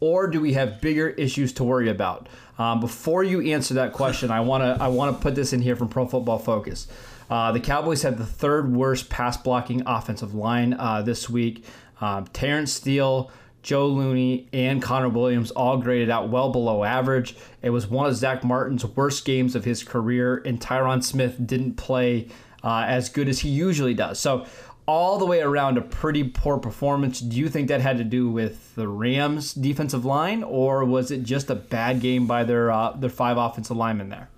or 0.00 0.26
do 0.26 0.40
we 0.40 0.52
have 0.54 0.80
bigger 0.80 1.08
issues 1.10 1.52
to 1.54 1.64
worry 1.64 1.88
about? 1.88 2.28
Um, 2.58 2.80
before 2.80 3.22
you 3.22 3.40
answer 3.40 3.74
that 3.74 3.92
question, 3.92 4.30
I 4.30 4.40
want 4.40 4.62
to 4.62 4.82
I 4.82 4.88
want 4.88 5.16
to 5.16 5.22
put 5.22 5.34
this 5.34 5.52
in 5.52 5.60
here 5.60 5.76
from 5.76 5.88
Pro 5.88 6.06
Football 6.06 6.38
Focus. 6.38 6.88
Uh, 7.30 7.52
the 7.52 7.60
Cowboys 7.60 8.02
had 8.02 8.18
the 8.18 8.26
third 8.26 8.74
worst 8.74 9.10
pass 9.10 9.36
blocking 9.36 9.82
offensive 9.86 10.34
line 10.34 10.74
uh, 10.74 11.02
this 11.02 11.28
week. 11.28 11.64
Um, 12.00 12.26
Terence 12.28 12.72
Steele, 12.72 13.30
Joe 13.62 13.86
Looney, 13.88 14.48
and 14.52 14.82
Connor 14.82 15.08
Williams 15.08 15.50
all 15.50 15.76
graded 15.76 16.10
out 16.10 16.30
well 16.30 16.50
below 16.50 16.84
average. 16.84 17.36
It 17.60 17.70
was 17.70 17.86
one 17.86 18.06
of 18.06 18.16
Zack 18.16 18.44
Martin's 18.44 18.84
worst 18.84 19.24
games 19.24 19.54
of 19.54 19.64
his 19.64 19.82
career, 19.82 20.42
and 20.46 20.60
Tyron 20.60 21.02
Smith 21.04 21.36
didn't 21.44 21.74
play 21.74 22.28
uh, 22.64 22.84
as 22.86 23.08
good 23.08 23.28
as 23.28 23.40
he 23.40 23.50
usually 23.50 23.94
does. 23.94 24.18
So 24.18 24.46
all 24.88 25.18
the 25.18 25.26
way 25.26 25.40
around 25.42 25.76
a 25.76 25.82
pretty 25.82 26.24
poor 26.24 26.56
performance. 26.56 27.20
Do 27.20 27.36
you 27.36 27.50
think 27.50 27.68
that 27.68 27.82
had 27.82 27.98
to 27.98 28.04
do 28.04 28.30
with 28.30 28.74
the 28.74 28.88
Rams' 28.88 29.52
defensive 29.52 30.06
line, 30.06 30.42
or 30.42 30.82
was 30.84 31.10
it 31.10 31.22
just 31.24 31.50
a 31.50 31.54
bad 31.54 32.00
game 32.00 32.26
by 32.26 32.42
their 32.42 32.70
uh, 32.72 32.92
their 32.92 33.10
five 33.10 33.36
offensive 33.36 33.76
linemen 33.76 34.08
there? 34.08 34.30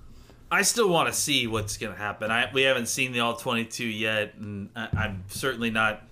I 0.50 0.62
still 0.62 0.88
want 0.88 1.08
to 1.08 1.14
see 1.14 1.46
what's 1.46 1.76
going 1.76 1.92
to 1.92 1.98
happen. 1.98 2.32
I, 2.32 2.50
we 2.52 2.62
haven't 2.62 2.86
seen 2.88 3.12
the 3.12 3.20
all 3.20 3.36
22 3.36 3.84
yet, 3.86 4.34
and 4.34 4.68
I, 4.74 4.88
I'm 4.92 5.22
certainly 5.28 5.70
not 5.70 6.02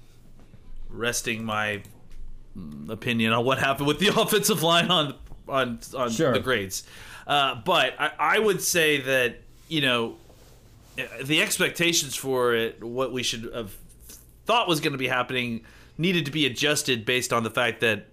resting 0.88 1.44
my 1.44 1.82
opinion 2.88 3.32
on 3.32 3.44
what 3.44 3.58
happened 3.58 3.88
with 3.88 3.98
the 3.98 4.08
offensive 4.20 4.62
line 4.62 4.90
on 4.90 5.14
on 5.48 5.80
on 5.96 6.10
Sure. 6.10 6.32
the 6.32 6.40
grades. 6.40 6.84
Uh, 7.26 7.56
but 7.64 7.94
I, 7.98 8.12
I 8.18 8.38
would 8.38 8.62
say 8.62 9.00
that 9.00 9.40
you 9.68 9.80
know 9.80 10.16
the 11.24 11.42
expectations 11.42 12.14
for 12.14 12.54
it, 12.54 12.82
what 12.82 13.12
we 13.12 13.24
should 13.24 13.50
have 13.52 13.74
thought 14.48 14.66
was 14.66 14.80
going 14.80 14.92
to 14.92 14.98
be 14.98 15.08
happening, 15.08 15.60
needed 15.98 16.24
to 16.24 16.30
be 16.30 16.46
adjusted 16.46 17.04
based 17.04 17.34
on 17.34 17.42
the 17.42 17.50
fact 17.50 17.82
that 17.82 18.06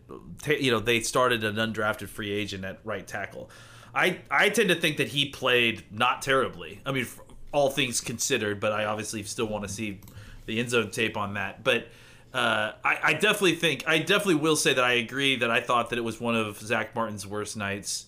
you 0.45 0.69
know 0.69 0.79
they 0.79 0.99
started 0.99 1.45
an 1.45 1.55
undrafted 1.55 2.09
free 2.09 2.29
agent 2.29 2.65
at 2.65 2.79
right 2.83 3.07
tackle. 3.07 3.49
I 3.95 4.19
I 4.29 4.49
tend 4.49 4.67
to 4.67 4.75
think 4.75 4.97
that 4.97 5.07
he 5.07 5.29
played 5.29 5.85
not 5.89 6.21
terribly. 6.21 6.81
I 6.85 6.91
mean, 6.91 7.07
all 7.53 7.69
things 7.69 8.01
considered, 8.01 8.59
but 8.59 8.73
I 8.73 8.83
obviously 8.83 9.23
still 9.23 9.47
want 9.47 9.63
to 9.65 9.69
see 9.73 10.01
the 10.45 10.59
end 10.59 10.71
zone 10.71 10.91
tape 10.91 11.15
on 11.15 11.35
that. 11.35 11.63
But 11.63 11.87
uh, 12.33 12.73
I, 12.83 12.99
I 13.01 13.13
definitely 13.13 13.55
think 13.55 13.87
I 13.87 13.99
definitely 13.99 14.35
will 14.35 14.57
say 14.57 14.73
that 14.73 14.83
I 14.83 14.93
agree 14.93 15.37
that 15.37 15.49
I 15.49 15.61
thought 15.61 15.89
that 15.91 15.97
it 15.97 16.03
was 16.03 16.19
one 16.19 16.35
of 16.35 16.59
Zack 16.59 16.93
Martin's 16.93 17.25
worst 17.25 17.55
nights. 17.55 18.07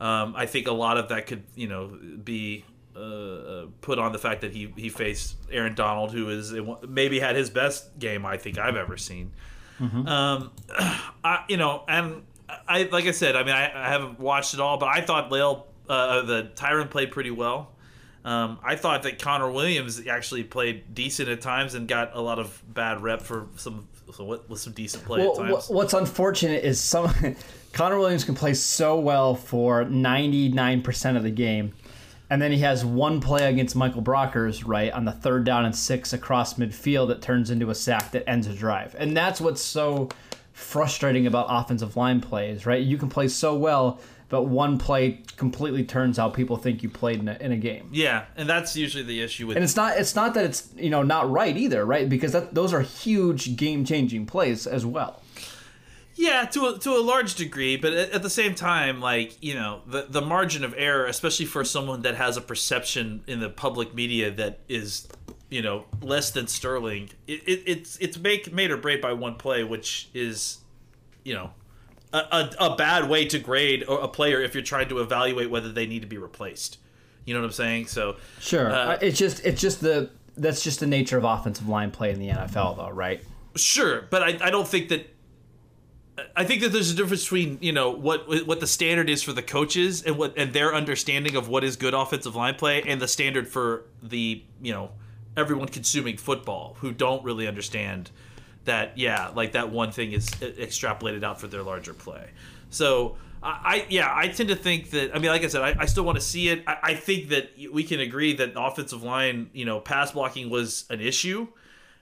Um, 0.00 0.34
I 0.36 0.46
think 0.46 0.66
a 0.66 0.72
lot 0.72 0.96
of 0.96 1.10
that 1.10 1.28
could 1.28 1.44
you 1.54 1.68
know 1.68 1.96
be 2.24 2.64
uh, 3.00 3.04
uh, 3.04 3.66
put 3.80 3.98
on 3.98 4.12
the 4.12 4.18
fact 4.18 4.42
that 4.42 4.52
he 4.52 4.72
he 4.76 4.88
faced 4.88 5.36
Aaron 5.50 5.74
Donald, 5.74 6.12
who 6.12 6.28
is 6.28 6.52
maybe 6.86 7.18
had 7.20 7.36
his 7.36 7.50
best 7.50 7.98
game 7.98 8.26
I 8.26 8.36
think 8.36 8.58
I've 8.58 8.76
ever 8.76 8.96
seen. 8.96 9.32
Um, 9.80 10.50
I, 11.24 11.44
you 11.48 11.56
know, 11.56 11.84
and 11.88 12.22
I 12.68 12.82
like 12.92 13.06
I 13.06 13.12
said, 13.12 13.36
I 13.36 13.42
mean, 13.44 13.54
I, 13.54 13.86
I 13.86 13.88
haven't 13.88 14.20
watched 14.20 14.54
it 14.54 14.60
all, 14.60 14.76
but 14.76 14.88
I 14.88 15.00
thought 15.00 15.30
La'el, 15.30 15.64
uh, 15.88 16.22
the 16.22 16.50
Tyron 16.54 16.90
played 16.90 17.10
pretty 17.10 17.30
well. 17.30 17.70
Um, 18.22 18.58
I 18.62 18.76
thought 18.76 19.04
that 19.04 19.18
Connor 19.18 19.50
Williams 19.50 20.06
actually 20.06 20.44
played 20.44 20.94
decent 20.94 21.30
at 21.30 21.40
times 21.40 21.74
and 21.74 21.88
got 21.88 22.14
a 22.14 22.20
lot 22.20 22.38
of 22.38 22.62
bad 22.68 23.02
rep 23.02 23.22
for 23.22 23.46
some 23.56 23.88
so 24.12 24.24
what, 24.24 24.50
with 24.50 24.60
some 24.60 24.72
decent 24.74 25.04
play 25.04 25.20
Well, 25.20 25.40
at 25.40 25.52
times. 25.52 25.68
what's 25.70 25.94
unfortunate 25.94 26.64
is 26.64 26.80
some 26.80 27.10
Connor 27.72 27.98
Williams 27.98 28.24
can 28.24 28.34
play 28.34 28.52
so 28.54 28.98
well 29.00 29.34
for 29.34 29.84
99% 29.84 31.16
of 31.16 31.22
the 31.22 31.30
game. 31.30 31.72
And 32.30 32.40
then 32.40 32.52
he 32.52 32.58
has 32.58 32.84
one 32.84 33.20
play 33.20 33.48
against 33.48 33.74
Michael 33.74 34.02
Brockers, 34.02 34.62
right, 34.64 34.92
on 34.92 35.04
the 35.04 35.12
third 35.12 35.44
down 35.44 35.64
and 35.64 35.74
six 35.74 36.12
across 36.12 36.54
midfield 36.54 37.08
that 37.08 37.20
turns 37.20 37.50
into 37.50 37.70
a 37.70 37.74
sack 37.74 38.12
that 38.12 38.28
ends 38.28 38.46
a 38.46 38.54
drive. 38.54 38.94
And 38.96 39.16
that's 39.16 39.40
what's 39.40 39.60
so 39.60 40.08
frustrating 40.52 41.26
about 41.26 41.46
offensive 41.48 41.96
line 41.96 42.20
plays, 42.20 42.66
right? 42.66 42.82
You 42.82 42.98
can 42.98 43.08
play 43.08 43.26
so 43.26 43.56
well, 43.56 43.98
but 44.28 44.44
one 44.44 44.78
play 44.78 45.22
completely 45.36 45.84
turns 45.84 46.18
how 46.18 46.28
people 46.30 46.56
think 46.56 46.84
you 46.84 46.88
played 46.88 47.18
in 47.18 47.28
a, 47.28 47.36
in 47.40 47.50
a 47.50 47.56
game. 47.56 47.88
yeah, 47.92 48.26
and 48.36 48.48
that's 48.48 48.76
usually 48.76 49.02
the 49.02 49.20
issue 49.20 49.48
with 49.48 49.56
And 49.56 49.64
it's 49.64 49.74
not 49.74 49.98
it's 49.98 50.14
not 50.14 50.34
that 50.34 50.44
it's 50.44 50.68
you 50.76 50.88
know 50.88 51.02
not 51.02 51.28
right 51.28 51.56
either, 51.56 51.84
right? 51.84 52.08
Because 52.08 52.32
that, 52.32 52.54
those 52.54 52.72
are 52.72 52.80
huge 52.80 53.56
game 53.56 53.84
changing 53.84 54.26
plays 54.26 54.68
as 54.68 54.86
well. 54.86 55.20
Yeah, 56.16 56.44
to 56.46 56.66
a, 56.66 56.78
to 56.80 56.90
a 56.90 57.00
large 57.00 57.34
degree, 57.36 57.76
but 57.76 57.92
at, 57.92 58.10
at 58.10 58.22
the 58.22 58.30
same 58.30 58.54
time, 58.54 59.00
like 59.00 59.42
you 59.42 59.54
know, 59.54 59.82
the 59.86 60.06
the 60.08 60.20
margin 60.20 60.64
of 60.64 60.74
error, 60.76 61.06
especially 61.06 61.46
for 61.46 61.64
someone 61.64 62.02
that 62.02 62.16
has 62.16 62.36
a 62.36 62.40
perception 62.40 63.22
in 63.26 63.40
the 63.40 63.48
public 63.48 63.94
media 63.94 64.30
that 64.32 64.58
is, 64.68 65.08
you 65.48 65.62
know, 65.62 65.84
less 66.02 66.30
than 66.30 66.46
sterling, 66.46 67.10
it, 67.26 67.40
it, 67.46 67.62
it's 67.66 67.96
it's 67.98 68.18
make 68.18 68.52
made 68.52 68.70
or 68.70 68.76
break 68.76 69.00
by 69.00 69.12
one 69.12 69.36
play, 69.36 69.64
which 69.64 70.08
is, 70.12 70.58
you 71.24 71.34
know, 71.34 71.52
a, 72.12 72.18
a, 72.18 72.50
a 72.60 72.76
bad 72.76 73.08
way 73.08 73.24
to 73.26 73.38
grade 73.38 73.84
a 73.88 74.08
player 74.08 74.42
if 74.42 74.54
you're 74.54 74.62
trying 74.62 74.88
to 74.88 74.98
evaluate 74.98 75.50
whether 75.50 75.72
they 75.72 75.86
need 75.86 76.02
to 76.02 76.08
be 76.08 76.18
replaced. 76.18 76.78
You 77.24 77.34
know 77.34 77.40
what 77.40 77.46
I'm 77.46 77.52
saying? 77.52 77.86
So 77.86 78.16
Sure. 78.40 78.70
Uh, 78.70 78.98
it's 79.00 79.18
just 79.18 79.44
it's 79.44 79.60
just 79.60 79.80
the 79.80 80.10
that's 80.36 80.62
just 80.62 80.80
the 80.80 80.86
nature 80.86 81.18
of 81.18 81.24
offensive 81.24 81.68
line 81.68 81.90
play 81.90 82.10
in 82.10 82.18
the 82.18 82.28
NFL 82.28 82.76
though, 82.76 82.90
right? 82.90 83.22
Sure, 83.56 84.02
but 84.10 84.22
I, 84.22 84.46
I 84.46 84.50
don't 84.50 84.66
think 84.66 84.88
that. 84.88 85.08
I 86.36 86.44
think 86.44 86.62
that 86.62 86.70
there's 86.70 86.90
a 86.90 86.94
difference 86.94 87.22
between 87.24 87.58
you 87.60 87.72
know 87.72 87.90
what 87.90 88.46
what 88.46 88.60
the 88.60 88.66
standard 88.66 89.10
is 89.10 89.22
for 89.22 89.32
the 89.32 89.42
coaches 89.42 90.02
and 90.02 90.16
what 90.16 90.34
and 90.36 90.52
their 90.52 90.74
understanding 90.74 91.36
of 91.36 91.48
what 91.48 91.64
is 91.64 91.76
good 91.76 91.94
offensive 91.94 92.36
line 92.36 92.54
play 92.54 92.82
and 92.82 93.00
the 93.00 93.08
standard 93.08 93.48
for 93.48 93.84
the 94.02 94.42
you 94.62 94.72
know 94.72 94.90
everyone 95.36 95.68
consuming 95.68 96.16
football 96.16 96.76
who 96.80 96.92
don't 96.92 97.24
really 97.24 97.46
understand 97.46 98.10
that 98.64 98.96
yeah 98.96 99.30
like 99.34 99.52
that 99.52 99.70
one 99.70 99.92
thing 99.92 100.12
is 100.12 100.28
extrapolated 100.30 101.22
out 101.22 101.40
for 101.40 101.46
their 101.46 101.62
larger 101.62 101.94
play. 101.94 102.30
So 102.70 103.16
I, 103.42 103.86
yeah 103.88 104.12
I 104.14 104.28
tend 104.28 104.50
to 104.50 104.56
think 104.56 104.90
that 104.90 105.14
I 105.14 105.18
mean 105.18 105.30
like 105.30 105.44
I 105.44 105.48
said 105.48 105.62
I, 105.62 105.82
I 105.82 105.86
still 105.86 106.04
want 106.04 106.16
to 106.16 106.24
see 106.24 106.48
it. 106.48 106.62
I, 106.66 106.78
I 106.82 106.94
think 106.94 107.30
that 107.30 107.50
we 107.72 107.84
can 107.84 108.00
agree 108.00 108.34
that 108.34 108.52
offensive 108.56 109.02
line 109.02 109.50
you 109.52 109.64
know 109.64 109.80
pass 109.80 110.12
blocking 110.12 110.50
was 110.50 110.84
an 110.90 111.00
issue. 111.00 111.48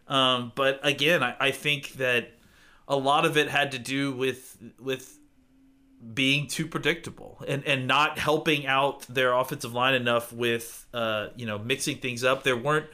Um, 0.09 0.53
but 0.55 0.81
again, 0.83 1.23
I, 1.23 1.37
I 1.39 1.51
think 1.51 1.93
that 1.95 2.33
a 2.89 2.97
lot 2.97 3.25
of 3.25 3.37
it 3.37 3.49
had 3.49 3.73
to 3.73 3.79
do 3.79 4.13
with 4.13 4.57
with 4.81 5.19
being 6.15 6.47
too 6.47 6.67
predictable 6.67 7.43
and, 7.47 7.65
and 7.67 7.87
not 7.87 8.19
helping 8.19 8.67
out 8.67 9.01
their 9.09 9.33
offensive 9.33 9.75
line 9.75 9.95
enough 9.95 10.33
with 10.33 10.87
uh, 10.95 11.29
you 11.37 11.47
know 11.47 11.59
mixing 11.59 11.99
things 11.99 12.25
up. 12.25 12.43
There 12.43 12.57
weren't 12.57 12.87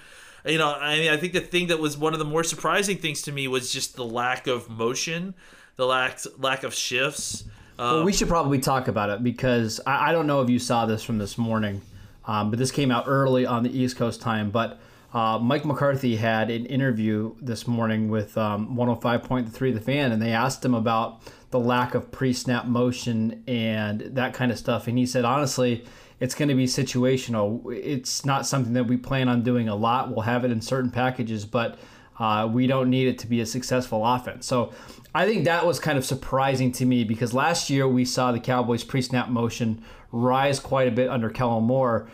you 0.44 0.58
know 0.58 0.74
I 0.74 0.98
mean 0.98 1.10
I 1.10 1.16
think 1.16 1.32
the 1.32 1.40
thing 1.40 1.68
that 1.68 1.78
was 1.78 1.96
one 1.96 2.12
of 2.12 2.18
the 2.18 2.24
more 2.24 2.44
surprising 2.44 2.98
things 2.98 3.22
to 3.22 3.32
me 3.32 3.48
was 3.48 3.72
just 3.72 3.96
the 3.96 4.04
lack 4.04 4.46
of 4.46 4.68
motion, 4.68 5.34
the 5.76 5.86
lack 5.86 6.18
lack 6.38 6.64
of 6.64 6.74
shifts. 6.74 7.44
Um, 7.78 7.96
well, 7.96 8.04
we 8.04 8.12
should 8.12 8.28
probably 8.28 8.58
talk 8.58 8.88
about 8.88 9.10
it 9.10 9.22
because 9.22 9.80
I, 9.86 10.10
I 10.10 10.12
don't 10.12 10.26
know 10.26 10.42
if 10.42 10.50
you 10.50 10.58
saw 10.58 10.86
this 10.86 11.02
from 11.02 11.18
this 11.18 11.38
morning, 11.38 11.82
um, 12.24 12.50
but 12.50 12.58
this 12.58 12.70
came 12.70 12.90
out 12.90 13.04
early 13.06 13.46
on 13.46 13.62
the 13.62 13.78
East 13.78 13.96
Coast 13.96 14.20
time. 14.20 14.50
But 14.50 14.80
uh, 15.14 15.38
Mike 15.38 15.64
McCarthy 15.64 16.16
had 16.16 16.50
an 16.50 16.66
interview 16.66 17.35
this 17.40 17.66
morning 17.66 18.09
with 18.11 18.37
um, 18.37 18.76
105.3 18.76 19.75
The 19.75 19.80
Fan, 19.80 20.12
and 20.12 20.21
they 20.21 20.33
asked 20.33 20.64
him 20.64 20.75
about 20.75 21.23
the 21.50 21.61
lack 21.61 21.94
of 21.94 22.11
pre-snap 22.11 22.66
motion 22.66 23.44
and 23.47 24.00
that 24.00 24.35
kind 24.35 24.50
of 24.50 24.59
stuff. 24.59 24.88
And 24.88 24.99
he 24.99 25.06
said, 25.06 25.25
honestly, 25.25 25.85
it's 26.18 26.35
going 26.35 26.49
to 26.49 26.54
be 26.54 26.66
situational. 26.66 27.62
It's 27.73 28.25
not 28.25 28.44
something 28.44 28.73
that 28.73 28.85
we 28.85 28.97
plan 28.97 29.28
on 29.28 29.42
doing 29.42 29.68
a 29.68 29.76
lot. 29.76 30.11
We'll 30.11 30.23
have 30.23 30.44
it 30.44 30.50
in 30.50 30.61
certain 30.61 30.90
packages, 30.90 31.44
but 31.47 31.78
Uh, 32.16 32.47
we 32.47 32.68
don't 32.68 32.90
need 32.90 33.09
it 33.09 33.18
to 33.18 33.26
be 33.26 33.40
a 33.40 33.47
successful 33.47 34.06
offense. 34.06 34.47
So 34.47 34.73
I 35.16 35.26
think 35.26 35.44
that 35.47 35.66
was 35.66 35.80
kind 35.80 35.99
of 35.99 36.04
surprising 36.04 36.71
to 36.73 36.87
me 36.87 37.02
because 37.02 37.35
last 37.35 37.68
year 37.71 37.88
we 37.88 38.04
saw 38.04 38.30
the 38.30 38.38
Cowboys 38.38 38.85
pre 38.85 39.02
snap 39.02 39.28
motion 39.28 39.83
rise 40.12 40.61
quite 40.61 40.87
a 40.87 40.92
bit 40.92 41.09
under 41.11 41.28
Kellen 41.28 41.64
Moore. 41.64 42.09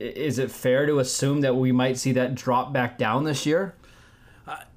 Is 0.00 0.38
it 0.38 0.50
fair 0.50 0.86
to 0.86 0.98
assume 0.98 1.42
that 1.42 1.54
we 1.54 1.72
might 1.72 1.98
see 1.98 2.12
that 2.12 2.34
drop 2.34 2.72
back 2.72 2.96
down 2.96 3.24
this 3.24 3.44
year? 3.44 3.74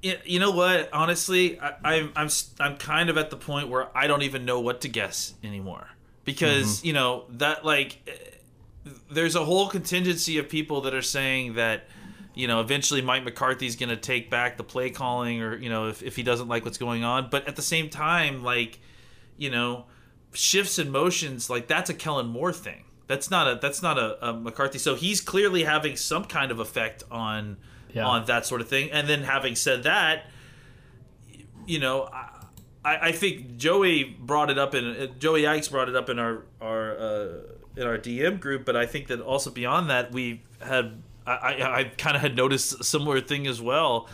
You 0.02 0.16
you 0.24 0.38
know 0.38 0.50
what? 0.50 0.90
Honestly, 0.92 1.58
I, 1.58 1.74
I'm 1.82 2.12
I'm 2.14 2.28
I'm 2.60 2.76
kind 2.76 3.10
of 3.10 3.18
at 3.18 3.30
the 3.30 3.36
point 3.36 3.68
where 3.68 3.88
I 3.96 4.06
don't 4.06 4.22
even 4.22 4.44
know 4.44 4.60
what 4.60 4.82
to 4.82 4.88
guess 4.88 5.34
anymore 5.42 5.88
because 6.24 6.84
you 6.84 6.92
know 6.92 7.24
that 7.30 7.64
like 7.64 7.98
eh, 8.06 8.90
there's 9.10 9.34
a 9.34 9.44
whole 9.44 9.68
contingency 9.68 10.38
of 10.38 10.48
people 10.48 10.82
that 10.82 10.94
are 10.94 11.02
saying 11.02 11.54
that 11.54 11.84
you 12.34 12.46
know 12.46 12.60
eventually 12.60 13.02
Mike 13.02 13.24
McCarthy's 13.24 13.76
going 13.76 13.88
to 13.88 13.96
take 13.96 14.30
back 14.30 14.56
the 14.56 14.64
play 14.64 14.90
calling 14.90 15.42
or 15.42 15.56
you 15.56 15.70
know 15.70 15.88
if 15.88 16.02
if 16.02 16.16
he 16.16 16.22
doesn't 16.22 16.48
like 16.48 16.64
what's 16.64 16.78
going 16.78 17.02
on, 17.02 17.28
but 17.30 17.48
at 17.48 17.56
the 17.56 17.62
same 17.62 17.88
time, 17.88 18.44
like 18.44 18.78
you 19.36 19.50
know 19.50 19.86
shifts 20.32 20.78
and 20.78 20.92
motions 20.92 21.48
like 21.48 21.66
that's 21.66 21.90
a 21.90 21.94
Kellen 21.94 22.26
Moore 22.26 22.52
thing. 22.52 22.84
That's 23.06 23.30
not 23.30 23.46
a 23.46 23.58
that's 23.60 23.82
not 23.82 23.98
a, 23.98 24.28
a 24.30 24.32
McCarthy. 24.32 24.78
So 24.78 24.94
he's 24.94 25.20
clearly 25.20 25.64
having 25.64 25.96
some 25.96 26.24
kind 26.24 26.50
of 26.50 26.58
effect 26.58 27.02
on 27.10 27.58
Yeah. 27.92 28.06
on 28.06 28.24
that 28.26 28.46
sort 28.46 28.60
of 28.60 28.68
thing. 28.68 28.90
And 28.90 29.08
then 29.08 29.22
having 29.22 29.54
said 29.56 29.82
that, 29.84 30.26
you 31.66 31.78
know, 31.78 32.08
I, 32.84 33.08
I 33.08 33.12
think 33.12 33.56
Joey 33.56 34.04
brought 34.04 34.50
it 34.50 34.58
up 34.58 34.74
in 34.74 35.14
Joey 35.18 35.42
Ickes 35.42 35.70
brought 35.70 35.88
it 35.88 35.96
up 35.96 36.08
in 36.08 36.18
our 36.18 36.42
our 36.60 36.96
uh, 36.96 37.28
in 37.76 37.86
our 37.86 37.98
DM 37.98 38.38
group, 38.40 38.64
but 38.64 38.76
I 38.76 38.86
think 38.86 39.08
that 39.08 39.20
also 39.20 39.50
beyond 39.50 39.90
that 39.90 40.12
we 40.12 40.42
had 40.60 41.02
I 41.26 41.32
I, 41.32 41.78
I 41.80 41.84
kind 41.84 42.16
of 42.16 42.22
had 42.22 42.36
noticed 42.36 42.80
a 42.80 42.84
similar 42.84 43.20
thing 43.20 43.46
as 43.46 43.60
well. 43.60 44.08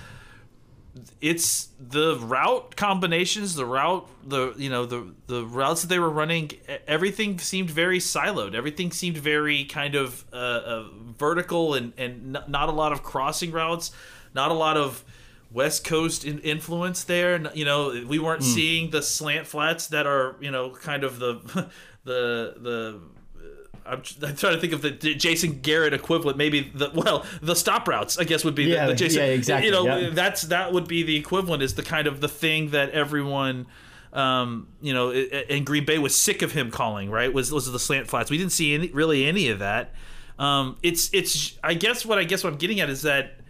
It's 1.21 1.69
the 1.79 2.19
route 2.19 2.75
combinations, 2.77 3.55
the 3.55 3.65
route, 3.65 4.09
the 4.27 4.55
you 4.57 4.69
know 4.69 4.87
the 4.87 5.15
the 5.27 5.45
routes 5.45 5.83
that 5.83 5.89
they 5.89 5.99
were 5.99 6.11
running. 6.11 6.51
Everything 6.87 7.39
seemed 7.39 7.71
very 7.71 7.99
siloed. 7.99 8.55
Everything 8.55 8.91
seemed 8.91 9.17
very 9.17 9.65
kind 9.65 9.95
of 9.95 10.25
uh, 10.33 10.37
uh, 10.37 10.85
vertical 11.17 11.75
and 11.75 11.93
and 11.97 12.37
n- 12.37 12.45
not 12.49 12.69
a 12.69 12.73
lot 12.73 12.91
of 12.93 13.03
crossing 13.03 13.53
routes, 13.53 13.93
not 14.35 14.51
a 14.51 14.55
lot 14.55 14.77
of 14.77 15.05
West 15.53 15.85
Coast 15.85 16.25
in- 16.25 16.41
influence 16.41 17.05
there. 17.05 17.41
You 17.55 17.65
know, 17.65 18.05
we 18.07 18.19
weren't 18.19 18.43
seeing 18.43 18.91
the 18.91 19.03
slant 19.03 19.47
flats 19.47 19.87
that 19.89 20.07
are 20.07 20.37
you 20.41 20.51
know 20.51 20.71
kind 20.71 21.05
of 21.05 21.19
the 21.21 21.35
the 22.05 22.55
the 22.59 23.01
I'm, 23.91 24.03
I'm 24.23 24.37
trying 24.37 24.55
to 24.55 24.61
think 24.61 24.73
of 24.73 24.83
the 24.83 24.91
Jason 24.93 25.61
Garrett 25.61 25.93
equivalent. 25.93 26.39
Maybe 26.39 26.71
the 26.75 26.91
well, 26.95 27.25
the 27.43 27.57
stop 27.57 27.89
routes. 27.89 28.19
I 28.19 28.25
guess 28.25 28.45
would 28.45 28.55
be 28.55 28.65
Yeah, 28.65 28.87
the, 28.87 28.93
the 28.93 28.97
Jason. 28.99 29.23
yeah, 29.23 29.29
exactly, 29.29 29.67
You 29.67 29.73
know, 29.73 29.85
yeah. 29.85 30.11
that's 30.11 30.43
that 30.43 30.73
would 30.73 30.89
be 30.89 31.03
the 31.03 31.17
equivalent. 31.17 31.63
Is 31.63 31.75
the 31.75 31.83
kind 31.83 32.07
of 32.07 32.21
the 32.21 32.29
thing 32.29 32.71
that 32.71 32.91
everyone, 32.91 33.67
um, 34.13 34.69
you 34.81 34.95
know, 34.95 35.13
in 35.13 35.65
Green 35.65 35.85
Bay 35.85 35.99
was 35.99 36.17
sick 36.17 36.43
of 36.43 36.53
him 36.53 36.71
calling. 36.71 37.11
Right? 37.11 37.33
Was 37.33 37.53
was 37.53 37.71
the 37.71 37.79
slant 37.79 38.09
flats? 38.09 38.31
We 38.31 38.39
didn't 38.39 38.53
see 38.53 38.75
any 38.75 38.89
really 38.89 39.27
any 39.27 39.49
of 39.49 39.59
that. 39.59 39.93
Um, 40.39 40.77
it's 40.83 41.11
it's. 41.13 41.59
I 41.63 41.75
guess 41.75 42.07
what 42.07 42.19
I 42.19 42.25
guess 42.25 42.45
what 42.45 42.53
I'm 42.53 42.59
getting 42.59 42.81
at 42.81 42.89
is 42.89 43.03
that 43.03 43.41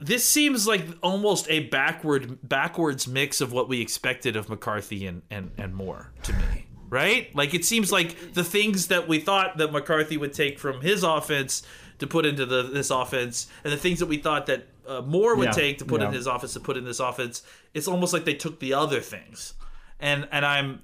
this 0.00 0.26
seems 0.28 0.66
like 0.66 0.84
almost 1.02 1.46
a 1.48 1.60
backward 1.68 2.38
backwards 2.48 3.06
mix 3.06 3.40
of 3.40 3.52
what 3.52 3.68
we 3.68 3.80
expected 3.80 4.34
of 4.34 4.48
McCarthy 4.48 5.06
and 5.06 5.22
and 5.30 5.52
and 5.56 5.74
Moore 5.74 6.10
to 6.24 6.32
me. 6.32 6.66
Right? 6.92 7.34
Like 7.34 7.54
it 7.54 7.64
seems 7.64 7.90
like 7.90 8.34
the 8.34 8.44
things 8.44 8.88
that 8.88 9.08
we 9.08 9.18
thought 9.18 9.56
that 9.56 9.72
McCarthy 9.72 10.18
would 10.18 10.34
take 10.34 10.58
from 10.58 10.82
his 10.82 11.02
offense 11.02 11.62
to 12.00 12.06
put 12.06 12.26
into 12.26 12.44
the 12.44 12.64
this 12.64 12.90
offense, 12.90 13.46
and 13.64 13.72
the 13.72 13.78
things 13.78 13.98
that 14.00 14.06
we 14.06 14.18
thought 14.18 14.44
that 14.46 14.66
uh, 14.86 15.00
Moore 15.00 15.34
would 15.36 15.46
Yeah, 15.46 15.52
take 15.52 15.78
to 15.78 15.86
put 15.86 16.02
in 16.02 16.12
his 16.12 16.26
offense 16.26 16.52
to 16.52 16.60
put 16.60 16.76
in 16.76 16.84
this 16.84 17.00
offense, 17.00 17.42
it's 17.72 17.88
almost 17.88 18.12
like 18.12 18.26
they 18.26 18.34
took 18.34 18.60
the 18.60 18.74
other 18.74 19.00
things, 19.00 19.54
and 20.00 20.28
and 20.30 20.44
I'm 20.44 20.82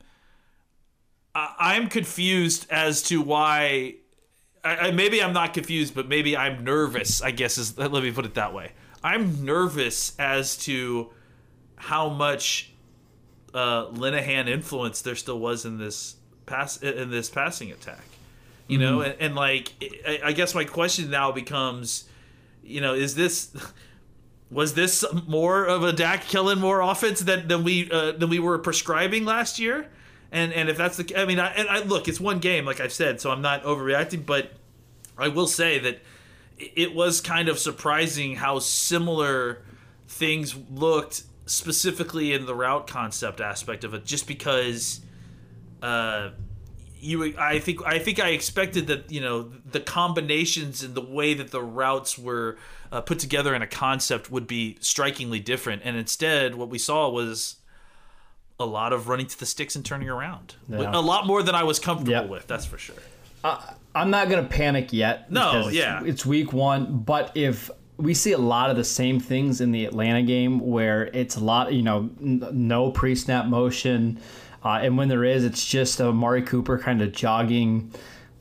I- 1.35 1.55
I'm 1.59 1.89
confused 1.89 2.67
as 2.71 3.03
to 3.05 3.21
why. 3.21 3.97
I, 4.65 4.77
I, 4.77 4.91
maybe 4.93 5.23
I'm 5.23 5.35
not 5.35 5.53
confused, 5.53 5.95
but 5.95 6.09
maybe 6.09 6.37
I'm 6.37 6.65
nervous. 6.65 7.21
I 7.21 7.33
guess 7.33 7.59
is 7.59 7.77
let 7.77 7.93
me 7.93 8.13
put 8.13 8.25
it 8.25 8.35
that 8.35 8.55
way. 8.55 8.73
I'm 9.05 9.45
nervous 9.45 10.19
as 10.19 10.57
to 10.65 11.11
how 11.77 12.09
much 12.09 12.73
uh, 13.59 13.91
Linehan 13.91 14.49
influence 14.49 15.03
there 15.03 15.17
still 15.17 15.41
was 15.41 15.65
in 15.65 15.79
this 15.79 16.17
pass 16.47 16.77
in 16.83 17.11
this 17.11 17.29
passing 17.29 17.73
attack. 17.73 18.05
You 18.69 18.79
know, 18.79 19.01
and, 19.01 19.17
and 19.19 19.35
like 19.35 19.73
I, 20.07 20.21
I 20.27 20.33
guess 20.33 20.55
my 20.55 20.65
question 20.65 21.11
now 21.11 21.33
becomes, 21.33 22.05
you 22.63 22.83
know, 22.83 22.95
is 22.95 23.15
this 23.15 23.57
was 24.51 24.75
this 24.75 25.05
more 25.27 25.65
of 25.65 25.83
a 25.83 25.93
Dak 25.93 26.25
Kellen 26.25 26.59
Moore 26.61 26.81
offense 26.81 27.21
than 27.21 27.49
than 27.49 27.65
we 27.65 27.91
uh, 27.91 28.13
than 28.13 28.29
we 28.29 28.39
were 28.39 28.59
prescribing 28.59 29.25
last 29.25 29.59
year? 29.59 29.89
And 30.31 30.53
and 30.53 30.69
if 30.69 30.77
that's 30.77 30.99
the, 30.99 31.19
I 31.19 31.25
mean, 31.25 31.41
I, 31.41 31.49
and 31.55 31.69
I 31.69 31.83
look, 31.83 32.09
it's 32.09 32.21
one 32.21 32.39
game, 32.39 32.67
like 32.67 32.81
I've 32.81 32.93
said, 32.93 33.21
so 33.21 33.31
I'm 33.31 33.41
not 33.41 33.63
overreacting, 33.65 34.27
but 34.27 34.53
I 35.17 35.29
will 35.29 35.47
say 35.47 35.79
that 35.79 36.03
it 36.59 36.95
was 36.95 37.23
kind 37.23 37.49
of 37.49 37.59
surprising 37.59 38.37
how 38.37 38.59
similar 38.59 39.63
things 40.09 40.55
looked 40.71 41.23
specifically 41.49 42.33
in 42.33 42.47
the 42.47 42.55
route 42.55 42.87
concept 42.87 43.41
aspect 43.41 43.83
of 43.85 43.95
it 43.95 44.05
just 44.05 44.27
because 44.29 45.01
uh 45.83 46.31
you 47.01 47.35
I 47.39 47.59
think 47.61 47.81
I 47.87 47.99
think 48.01 48.19
I 48.21 48.31
expected 48.31 48.89
that 48.89 49.11
you 49.11 49.21
know 49.21 49.51
the 49.71 49.81
combinations 49.81 50.83
and 50.83 50.95
the 50.95 51.01
way 51.01 51.33
that 51.35 51.51
the 51.53 51.63
routes 51.63 52.19
were 52.19 52.57
uh, 52.91 53.01
put 53.01 53.19
together 53.19 53.55
in 53.55 53.63
a 53.63 53.67
concept 53.67 54.31
would 54.31 54.47
be 54.47 54.77
strikingly 54.81 55.39
different 55.41 55.83
and 55.85 55.97
instead 55.97 56.55
what 56.57 56.69
we 56.71 56.79
saw 56.79 57.09
was 57.09 57.57
a 58.61 58.67
lot 58.67 58.93
of 58.93 59.09
running 59.09 59.27
to 59.27 59.39
the 59.39 59.47
sticks 59.47 59.77
and 59.77 59.85
turning 59.85 60.09
around 60.09 60.57
Yeah. 60.69 60.91
a 60.93 61.01
lot 61.01 61.27
more 61.27 61.43
than 61.43 61.55
I 61.55 61.63
was 61.63 61.79
comfortable 61.79 62.13
Yep. 62.13 62.29
with 62.29 62.47
that's 62.49 62.67
for 62.67 62.79
sure 62.79 62.97
I'm 63.95 64.11
not 64.11 64.29
gonna 64.29 64.43
panic 64.45 64.93
yet. 64.93 65.31
No, 65.31 65.53
because 65.53 65.69
it's- 65.69 65.75
yeah. 65.75 66.03
it's 66.05 66.27
week 66.27 66.53
one. 66.53 66.99
But 66.99 67.33
if 67.37 67.71
we 67.99 68.15
see 68.15 68.33
a 68.33 68.39
lot 68.39 68.71
of 68.71 68.77
the 68.77 68.85
same 68.85 69.21
things 69.21 69.61
in 69.61 69.73
the 69.73 69.85
Atlanta 69.85 70.23
game, 70.23 70.61
where 70.61 71.07
it's 71.09 71.37
a 71.37 71.41
lot, 71.41 71.73
you 71.73 71.83
know, 71.83 72.09
n- 72.21 72.49
no 72.53 72.91
pre-snap 72.91 73.47
motion, 73.47 74.21
uh, 74.65 74.79
and 74.81 74.97
when 74.97 75.09
there 75.09 75.25
is, 75.25 75.45
it's 75.45 75.67
just 75.67 76.01
Amari 76.01 76.43
Cooper 76.43 76.79
kind 76.79 77.03
of 77.03 77.13
jogging 77.13 77.93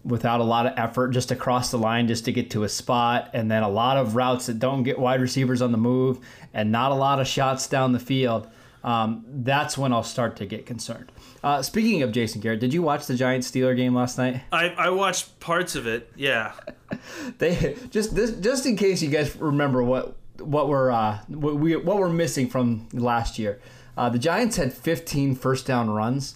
without 0.03 0.39
a 0.39 0.43
lot 0.43 0.65
of 0.65 0.73
effort 0.77 1.09
just 1.09 1.31
across 1.31 1.69
the 1.69 1.77
line 1.77 2.07
just 2.07 2.23
to 2.25 2.31
get 2.31 2.51
to 2.51 2.63
a 2.63 2.69
spot, 2.69 3.31
and 3.33 3.49
then 3.51 3.63
a 3.63 3.69
lot 3.69 3.97
of 3.97 4.15
routes 4.15 4.45
that 4.45 4.59
don't 4.59 4.83
get 4.83 4.97
wide 4.97 5.19
receivers 5.19 5.61
on 5.61 5.71
the 5.71 5.77
move, 5.77 6.19
and 6.53 6.71
not 6.71 6.91
a 6.91 6.95
lot 6.95 7.19
of 7.19 7.27
shots 7.27 7.67
down 7.67 7.91
the 7.91 7.99
field. 7.99 8.47
Um, 8.83 9.25
that's 9.27 9.77
when 9.77 9.91
I'll 9.91 10.03
start 10.03 10.37
to 10.37 10.45
get 10.45 10.65
concerned. 10.65 11.11
Uh, 11.43 11.61
speaking 11.61 12.01
of 12.01 12.11
Jason 12.11 12.41
Garrett, 12.41 12.59
did 12.59 12.73
you 12.73 12.81
watch 12.81 13.05
the 13.05 13.15
Giants 13.15 13.49
Steeler 13.49 13.75
game 13.75 13.93
last 13.95 14.17
night? 14.17 14.41
I, 14.51 14.69
I 14.69 14.89
watched 14.89 15.39
parts 15.39 15.75
of 15.75 15.87
it 15.87 16.11
yeah 16.15 16.53
they 17.37 17.75
just 17.89 18.15
this 18.15 18.31
just 18.31 18.65
in 18.65 18.75
case 18.75 19.01
you 19.01 19.09
guys 19.09 19.35
remember 19.35 19.83
what 19.83 20.15
what 20.39 20.67
we're 20.69 20.91
uh, 20.91 21.19
what 21.27 21.55
we 21.55 21.75
what 21.75 21.97
we're 21.97 22.09
missing 22.09 22.47
from 22.47 22.87
last 22.93 23.39
year. 23.39 23.59
Uh, 23.95 24.09
the 24.09 24.19
Giants 24.19 24.57
had 24.57 24.73
15 24.73 25.35
first 25.35 25.65
down 25.65 25.89
runs 25.89 26.35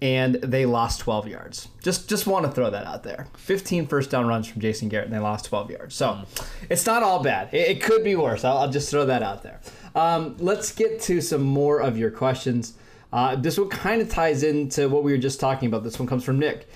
and 0.00 0.36
they 0.36 0.66
lost 0.66 1.00
12 1.00 1.26
yards. 1.28 1.68
Just 1.82 2.08
just 2.08 2.26
want 2.26 2.44
to 2.44 2.52
throw 2.52 2.70
that 2.70 2.86
out 2.86 3.02
there. 3.02 3.26
15 3.36 3.86
first 3.86 4.10
down 4.10 4.26
runs 4.26 4.46
from 4.46 4.60
Jason 4.60 4.88
Garrett 4.88 5.06
and 5.06 5.14
they 5.14 5.20
lost 5.20 5.46
12 5.46 5.70
yards. 5.70 5.94
So 5.94 6.20
it's 6.68 6.86
not 6.86 7.02
all 7.02 7.22
bad. 7.22 7.52
It, 7.52 7.68
it 7.68 7.82
could 7.82 8.04
be 8.04 8.14
worse. 8.14 8.44
I'll, 8.44 8.58
I'll 8.58 8.70
just 8.70 8.90
throw 8.90 9.06
that 9.06 9.22
out 9.22 9.42
there. 9.42 9.60
Um, 9.94 10.36
let's 10.38 10.72
get 10.72 11.00
to 11.02 11.20
some 11.20 11.42
more 11.42 11.80
of 11.80 11.96
your 11.98 12.10
questions. 12.10 12.74
Uh, 13.12 13.36
this 13.36 13.58
one 13.58 13.68
kind 13.68 14.02
of 14.02 14.08
ties 14.08 14.42
into 14.42 14.88
what 14.88 15.02
we 15.02 15.12
were 15.12 15.18
just 15.18 15.40
talking 15.40 15.66
about. 15.66 15.82
This 15.82 15.98
one 15.98 16.06
comes 16.06 16.24
from 16.24 16.38
Nick. 16.38 16.68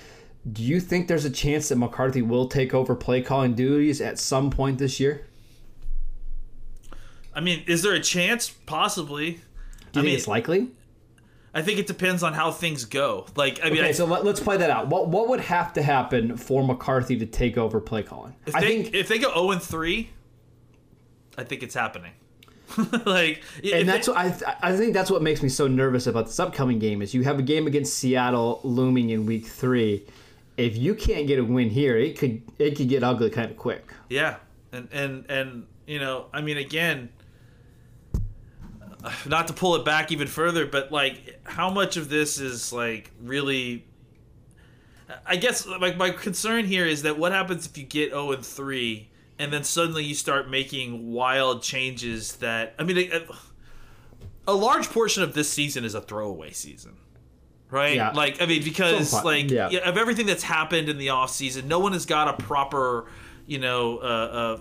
Do 0.51 0.61
you 0.61 0.79
think 0.79 1.07
there's 1.07 1.25
a 1.25 1.29
chance 1.29 1.69
that 1.69 1.77
McCarthy 1.77 2.21
will 2.21 2.47
take 2.47 2.73
over 2.73 2.95
play 2.95 3.21
calling 3.21 3.53
duties 3.53 4.01
at 4.01 4.19
some 4.19 4.49
point 4.49 4.77
this 4.77 4.99
year? 4.99 5.25
I 7.35 7.39
mean 7.39 7.63
is 7.65 7.81
there 7.81 7.93
a 7.93 7.99
chance 7.99 8.49
possibly 8.49 9.31
Do 9.31 9.37
you 9.37 9.39
I 9.39 9.93
think 9.93 10.05
mean 10.05 10.15
it's 10.15 10.27
likely? 10.27 10.67
I 11.53 11.61
think 11.61 11.79
it 11.79 11.87
depends 11.87 12.23
on 12.23 12.33
how 12.33 12.51
things 12.51 12.85
go 12.85 13.25
like 13.35 13.59
I 13.63 13.69
mean 13.69 13.79
Okay, 13.79 13.89
I, 13.89 13.91
so 13.91 14.05
let, 14.05 14.25
us 14.25 14.39
play 14.39 14.57
that 14.57 14.69
out. 14.69 14.87
What 14.87 15.07
what 15.07 15.29
would 15.29 15.39
have 15.39 15.71
to 15.73 15.81
happen 15.81 16.35
for 16.35 16.63
McCarthy 16.63 17.17
to 17.19 17.25
take 17.25 17.57
over 17.57 17.79
play 17.79 18.03
calling? 18.03 18.35
if 18.45 18.55
I 18.55 18.61
they 18.61 18.67
think, 18.67 18.93
if 18.93 19.07
they 19.07 19.17
go 19.17 19.33
0 19.33 19.51
and 19.51 19.61
3 19.61 20.09
I 21.37 21.43
think 21.43 21.63
it's 21.63 21.73
happening 21.75 22.11
like 23.05 23.43
and 23.63 23.87
that's 23.87 24.07
they- 24.07 24.11
what 24.13 24.21
I 24.21 24.29
th- 24.29 24.43
I 24.61 24.75
think 24.75 24.93
that's 24.93 25.11
what 25.11 25.21
makes 25.21 25.41
me 25.43 25.49
so 25.49 25.67
nervous 25.67 26.07
about 26.07 26.25
this 26.27 26.39
upcoming 26.39 26.79
game 26.79 27.01
is 27.01 27.13
you 27.13 27.23
have 27.23 27.39
a 27.39 27.43
game 27.43 27.67
against 27.67 27.93
Seattle 27.95 28.59
looming 28.63 29.09
in 29.09 29.25
week 29.25 29.45
three. 29.45 30.05
If 30.57 30.77
you 30.77 30.93
can't 30.95 31.27
get 31.27 31.39
a 31.39 31.43
win 31.43 31.69
here, 31.69 31.97
it 31.97 32.17
could 32.17 32.41
it 32.59 32.75
could 32.75 32.89
get 32.89 33.03
ugly 33.03 33.29
kind 33.29 33.49
of 33.51 33.57
quick. 33.57 33.91
Yeah, 34.09 34.37
and 34.71 34.87
and 34.91 35.25
and 35.29 35.67
you 35.87 35.99
know, 35.99 36.27
I 36.33 36.41
mean, 36.41 36.57
again, 36.57 37.09
uh, 39.03 39.11
not 39.27 39.47
to 39.47 39.53
pull 39.53 39.75
it 39.75 39.83
back 39.85 40.11
even 40.11 40.27
further, 40.27 40.65
but 40.65 40.91
like, 40.91 41.39
how 41.43 41.69
much 41.69 41.97
of 41.97 42.09
this 42.09 42.39
is 42.39 42.71
like 42.71 43.11
really? 43.21 43.85
I 45.25 45.35
guess 45.35 45.67
like 45.67 45.97
my 45.97 46.09
concern 46.11 46.65
here 46.65 46.85
is 46.85 47.03
that 47.03 47.17
what 47.19 47.31
happens 47.33 47.65
if 47.67 47.77
you 47.77 47.83
get 47.83 48.11
zero 48.11 48.31
and 48.31 48.45
three, 48.45 49.09
and 49.39 49.51
then 49.51 49.63
suddenly 49.63 50.03
you 50.03 50.15
start 50.15 50.49
making 50.49 51.11
wild 51.11 51.61
changes 51.61 52.37
that 52.37 52.75
I 52.77 52.83
mean, 52.83 53.11
a, 53.11 53.25
a 54.47 54.53
large 54.53 54.89
portion 54.89 55.23
of 55.23 55.33
this 55.33 55.49
season 55.49 55.83
is 55.83 55.95
a 55.95 56.01
throwaway 56.01 56.51
season. 56.51 56.97
Right? 57.69 57.95
Yeah. 57.95 58.11
Like 58.11 58.41
I 58.41 58.45
mean 58.45 58.63
because 58.63 59.11
part, 59.11 59.25
like 59.25 59.49
yeah. 59.49 59.69
yeah, 59.69 59.89
of 59.89 59.97
everything 59.97 60.27
that's 60.27 60.43
happened 60.43 60.89
in 60.89 60.97
the 60.97 61.09
off 61.09 61.31
season, 61.31 61.67
no 61.67 61.79
one 61.79 61.93
has 61.93 62.05
got 62.05 62.27
a 62.27 62.43
proper, 62.43 63.07
you 63.47 63.57
know, 63.57 63.97
uh, 63.97 64.01
uh 64.01 64.57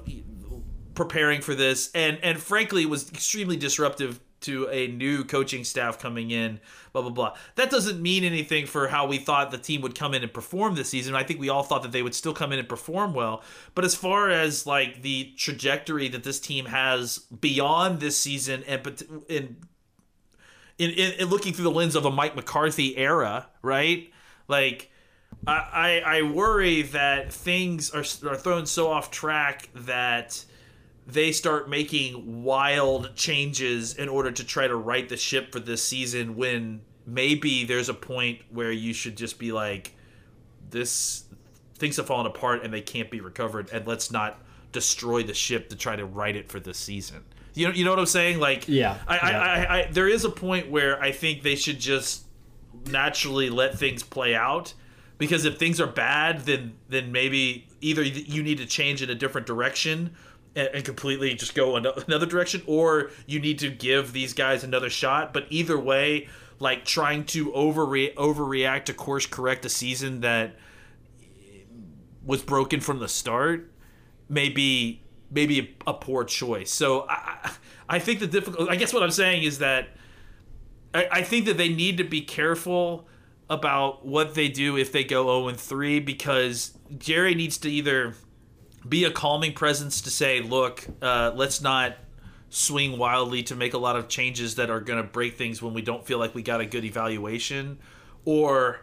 preparing 0.95 1.41
for 1.41 1.55
this 1.55 1.91
and 1.95 2.19
and 2.23 2.39
frankly 2.39 2.83
it 2.83 2.89
was 2.91 3.11
extremely 3.11 3.57
disruptive 3.57 4.21
to 4.43 4.69
a 4.71 4.89
new 4.89 5.25
coaching 5.25 5.65
staff 5.65 5.99
coming 5.99 6.31
in 6.31 6.61
blah 6.93 7.03
blah 7.03 7.11
blah. 7.11 7.35
That 7.57 7.71
doesn't 7.71 8.01
mean 8.01 8.25
anything 8.25 8.67
for 8.67 8.89
how 8.89 9.07
we 9.07 9.19
thought 9.19 9.51
the 9.51 9.59
team 9.59 9.81
would 9.83 9.95
come 9.95 10.15
in 10.15 10.23
and 10.23 10.33
perform 10.33 10.75
this 10.75 10.89
season. 10.89 11.15
I 11.15 11.23
think 11.23 11.41
we 11.41 11.49
all 11.49 11.63
thought 11.63 11.83
that 11.83 11.93
they 11.93 12.03
would 12.03 12.15
still 12.15 12.35
come 12.35 12.53
in 12.53 12.59
and 12.59 12.69
perform 12.69 13.15
well. 13.15 13.43
But 13.75 13.85
as 13.85 13.95
far 13.95 14.31
as 14.31 14.67
like 14.67 15.03
the 15.03 15.33
trajectory 15.37 16.09
that 16.09 16.25
this 16.25 16.39
team 16.39 16.67
has 16.67 17.19
beyond 17.19 18.01
this 18.01 18.19
season 18.19 18.63
and 18.67 18.87
in 19.29 19.57
in, 20.79 20.91
in, 20.91 21.13
in 21.13 21.29
looking 21.29 21.53
through 21.53 21.65
the 21.65 21.71
lens 21.71 21.95
of 21.95 22.05
a 22.05 22.11
mike 22.11 22.35
mccarthy 22.35 22.97
era 22.97 23.49
right? 23.63 24.11
Like 24.49 24.91
I, 25.47 26.03
I 26.05 26.19
I 26.19 26.23
worry 26.23 26.83
that 26.83 27.33
things 27.33 27.91
are, 27.91 28.05
are 28.29 28.37
thrown 28.37 28.67
so 28.67 28.91
off 28.91 29.11
track 29.11 29.69
that 29.75 30.45
they 31.07 31.33
start 31.33 31.69
making 31.69 32.45
wild 32.45 33.15
changes 33.17 33.95
in 33.95 34.09
order 34.09 34.31
to 34.31 34.45
try 34.45 34.69
to 34.69 34.77
right 34.77 35.09
the 35.09 35.17
ship 35.17 35.53
for 35.53 35.61
this 35.61 35.83
season 35.83 36.37
when 36.37 36.81
maybe 37.07 37.65
there's 37.65 37.89
a 37.89 37.95
point 37.95 38.41
where 38.51 38.71
you 38.71 38.93
should 38.93 39.17
just 39.17 39.39
be 39.39 39.53
like 39.53 39.95
this 40.71 41.25
things 41.75 41.97
have 41.97 42.07
fallen 42.07 42.27
apart 42.27 42.63
and 42.63 42.73
they 42.73 42.81
can't 42.81 43.11
be 43.11 43.21
recovered 43.21 43.69
and 43.73 43.87
let's 43.87 44.13
not 44.13 44.41
destroy 44.71 45.23
the 45.23 45.35
ship 45.35 45.69
to 45.69 45.77
try 45.77 45.97
to 45.97 46.07
right 46.07 46.37
it 46.37 46.49
for 46.49 46.61
this 46.61 46.79
season. 46.79 47.25
You 47.55 47.69
know 47.69 47.75
you 47.75 47.85
know 47.85 47.91
what 47.91 47.99
i'm 47.99 48.07
saying? 48.07 48.39
Like 48.39 48.69
Yeah, 48.69 48.99
I, 49.07 49.15
yeah. 49.15 49.21
I, 49.21 49.65
I, 49.65 49.79
I 49.79 49.89
there 49.91 50.09
is 50.09 50.25
a 50.25 50.31
point 50.31 50.71
where 50.71 51.01
i 51.03 51.13
think 51.13 51.43
they 51.43 51.57
should 51.57 51.79
just 51.79 52.25
naturally 52.87 53.51
let 53.51 53.79
things 53.79 54.03
play 54.03 54.35
out 54.35 54.73
because 55.19 55.45
if 55.45 55.59
things 55.59 55.81
are 55.81 55.87
bad 55.87 56.41
then 56.47 56.75
then 56.89 57.13
maybe 57.13 57.69
either 57.81 58.03
you 58.03 58.43
need 58.43 58.59
to 58.59 58.67
change 58.67 59.03
in 59.03 59.11
a 59.11 59.15
different 59.15 59.47
direction 59.47 60.15
and, 60.55 60.85
completely 60.85 61.35
just 61.35 61.55
go 61.55 61.77
another 61.77 62.27
direction 62.27 62.63
or 62.67 63.11
you 63.27 63.41
need 63.41 63.59
to 63.61 63.71
give 63.71 64.13
these 64.13 64.35
guys 64.35 64.65
another 64.65 64.91
shot. 64.91 65.33
But 65.33 65.47
either 65.51 65.79
way 65.79 66.29
like 66.59 66.85
trying 66.85 67.25
to 67.25 67.51
overre- 67.53 68.15
overreact 68.15 68.85
to 68.85 68.95
course 68.95 69.27
correct 69.27 69.65
a 69.65 69.69
season 69.69 70.21
that 70.21 70.57
was 72.25 72.43
broken 72.43 72.81
from 72.81 73.01
the 73.01 73.09
start 73.09 73.73
maybe 74.29 75.03
maybe 75.31 75.77
a, 75.87 75.95
poor 75.95 76.25
choice. 76.25 76.71
So 76.71 77.07
I, 77.09 77.39
I 77.45 77.53
I 77.89 77.99
think 77.99 78.21
the 78.21 78.27
difficult 78.27 78.71
i 78.71 78.77
guess 78.77 78.95
what 78.95 79.03
i'm 79.03 79.11
saying 79.11 79.43
is 79.43 79.59
that 79.59 79.89
I, 80.95 81.09
I 81.11 81.23
think 81.23 81.47
that 81.47 81.57
they 81.57 81.69
need 81.69 81.99
to 81.99 82.05
be 82.05 82.23
careful 82.23 83.07
about 83.51 84.07
what 84.07 84.35
they 84.35 84.49
do 84.49 84.77
if 84.77 84.93
they 84.93 85.05
go 85.05 85.25
0 85.25 85.49
and 85.49 85.59
3 85.61 86.01
because 86.01 86.77
Jerry 86.99 87.35
needs 87.35 87.59
to 87.59 87.71
either 87.71 88.15
be 88.89 89.05
a 89.05 89.11
calming 89.11 89.53
presence 89.53 90.01
to 90.03 90.11
say, 90.11 90.41
look, 90.41 90.87
uh, 91.01 91.33
let's 91.35 91.61
not 91.61 91.97
swing 92.51 92.99
wildly 92.99 93.43
to 93.45 93.55
make 93.55 93.75
a 93.75 93.79
lot 93.79 93.97
of 93.97 94.09
changes 94.09 94.57
that 94.57 94.71
are 94.71 94.81
going 94.81 95.03
to 95.03 95.09
break 95.09 95.39
things 95.39 95.63
when 95.63 95.73
we 95.73 95.83
don't 95.83 96.05
feel 96.07 96.19
like 96.19 96.35
we 96.35 96.43
got 96.43 96.61
a 96.61 96.67
good 96.67 96.85
evaluation, 96.85 97.79
or 98.25 98.81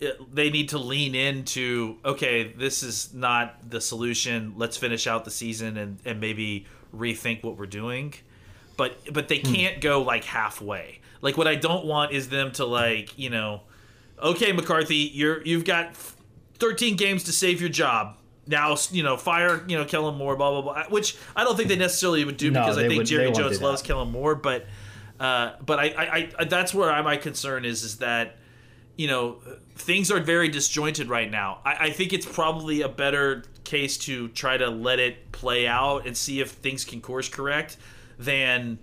it, 0.00 0.34
they 0.34 0.50
need 0.50 0.70
to 0.70 0.78
lean 0.78 1.14
into, 1.14 1.96
okay, 2.04 2.52
this 2.52 2.82
is 2.82 3.14
not 3.14 3.70
the 3.70 3.80
solution. 3.80 4.54
Let's 4.56 4.76
finish 4.76 5.06
out 5.06 5.24
the 5.24 5.30
season 5.30 5.76
and, 5.76 5.98
and 6.04 6.20
maybe 6.20 6.66
rethink 6.94 7.42
what 7.42 7.56
we're 7.56 7.66
doing 7.66 8.14
but 8.76 9.12
but 9.12 9.28
they 9.28 9.38
can't 9.38 9.80
go 9.80 10.02
like 10.02 10.24
halfway. 10.24 11.00
Like 11.20 11.36
what 11.36 11.48
I 11.48 11.54
don't 11.54 11.86
want 11.86 12.12
is 12.12 12.28
them 12.28 12.52
to 12.52 12.64
like 12.64 13.18
you 13.18 13.30
know, 13.30 13.62
okay 14.22 14.52
McCarthy, 14.52 15.10
you're 15.12 15.42
you've 15.42 15.64
got 15.64 15.96
13 16.58 16.96
games 16.96 17.24
to 17.24 17.32
save 17.32 17.60
your 17.60 17.70
job. 17.70 18.16
Now 18.46 18.76
you 18.90 19.02
know 19.02 19.16
fire 19.16 19.64
you 19.66 19.76
know 19.78 19.84
Kellen 19.84 20.16
Moore 20.16 20.36
blah 20.36 20.50
blah 20.50 20.62
blah. 20.62 20.84
Which 20.90 21.16
I 21.34 21.44
don't 21.44 21.56
think 21.56 21.68
they 21.68 21.76
necessarily 21.76 22.24
would 22.24 22.36
do 22.36 22.50
No, 22.50 22.62
because 22.62 22.78
I 22.78 22.88
think 22.88 22.98
would- 22.98 23.06
Jerry 23.06 23.32
Jones 23.32 23.60
loves. 23.62 23.82
Kellen 23.82 24.10
Moore, 24.10 24.34
but 24.34 24.66
uh, 25.20 25.52
but 25.64 25.78
I, 25.78 25.84
I, 25.84 26.30
I 26.38 26.44
that's 26.44 26.74
where 26.74 26.90
I, 26.90 27.00
my 27.02 27.16
concern 27.16 27.64
is 27.64 27.82
is 27.82 27.98
that 27.98 28.36
you 28.96 29.06
know 29.06 29.38
things 29.76 30.10
are 30.10 30.20
very 30.20 30.48
disjointed 30.48 31.08
right 31.08 31.30
now. 31.30 31.60
I, 31.64 31.76
I 31.86 31.90
think 31.90 32.12
it's 32.12 32.26
probably 32.26 32.82
a 32.82 32.88
better 32.88 33.44
case 33.64 33.96
to 33.98 34.28
try 34.28 34.56
to 34.56 34.68
let 34.68 34.98
it 34.98 35.32
play 35.32 35.66
out 35.66 36.06
and 36.06 36.16
see 36.16 36.40
if 36.40 36.50
things 36.50 36.84
can 36.84 37.00
course 37.00 37.28
correct 37.28 37.76
than 38.18 38.78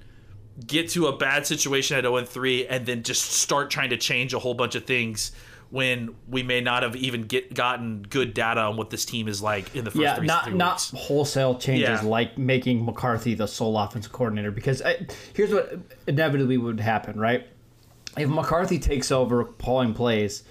get 0.65 0.89
to 0.89 1.07
a 1.07 1.15
bad 1.15 1.45
situation 1.47 1.97
at 1.97 2.03
0 2.03 2.17
and 2.17 2.27
3 2.27 2.67
and 2.67 2.85
then 2.85 3.03
just 3.03 3.31
start 3.31 3.69
trying 3.69 3.89
to 3.89 3.97
change 3.97 4.33
a 4.33 4.39
whole 4.39 4.53
bunch 4.53 4.75
of 4.75 4.85
things 4.85 5.31
when 5.71 6.13
we 6.29 6.43
may 6.43 6.59
not 6.59 6.83
have 6.83 6.95
even 6.97 7.23
get 7.23 7.53
gotten 7.53 8.03
good 8.03 8.33
data 8.33 8.59
on 8.59 8.75
what 8.75 8.89
this 8.89 9.05
team 9.05 9.27
is 9.29 9.41
like 9.41 9.73
in 9.73 9.85
the 9.85 9.91
first 9.91 10.01
yeah, 10.01 10.15
three, 10.15 10.27
not 10.27 10.43
three 10.45 10.53
not 10.53 10.89
weeks. 10.91 11.05
wholesale 11.07 11.57
changes 11.57 12.01
Yeah. 12.03 12.07
like 12.07 12.37
making 12.37 12.85
McCarthy 12.85 13.33
the 13.33 13.47
sole 13.47 13.77
offensive 13.77 14.11
coordinator. 14.11 14.51
Because 14.51 14.81
I, 14.81 15.07
here's 15.33 15.53
what 15.53 15.73
inevitably 16.07 16.57
would 16.57 16.81
happen, 16.81 17.17
right? 17.17 17.47
If 18.17 18.27
McCarthy 18.27 18.79
takes 18.79 19.11
over 19.11 19.45
calling 19.45 19.93
plays, 19.93 20.43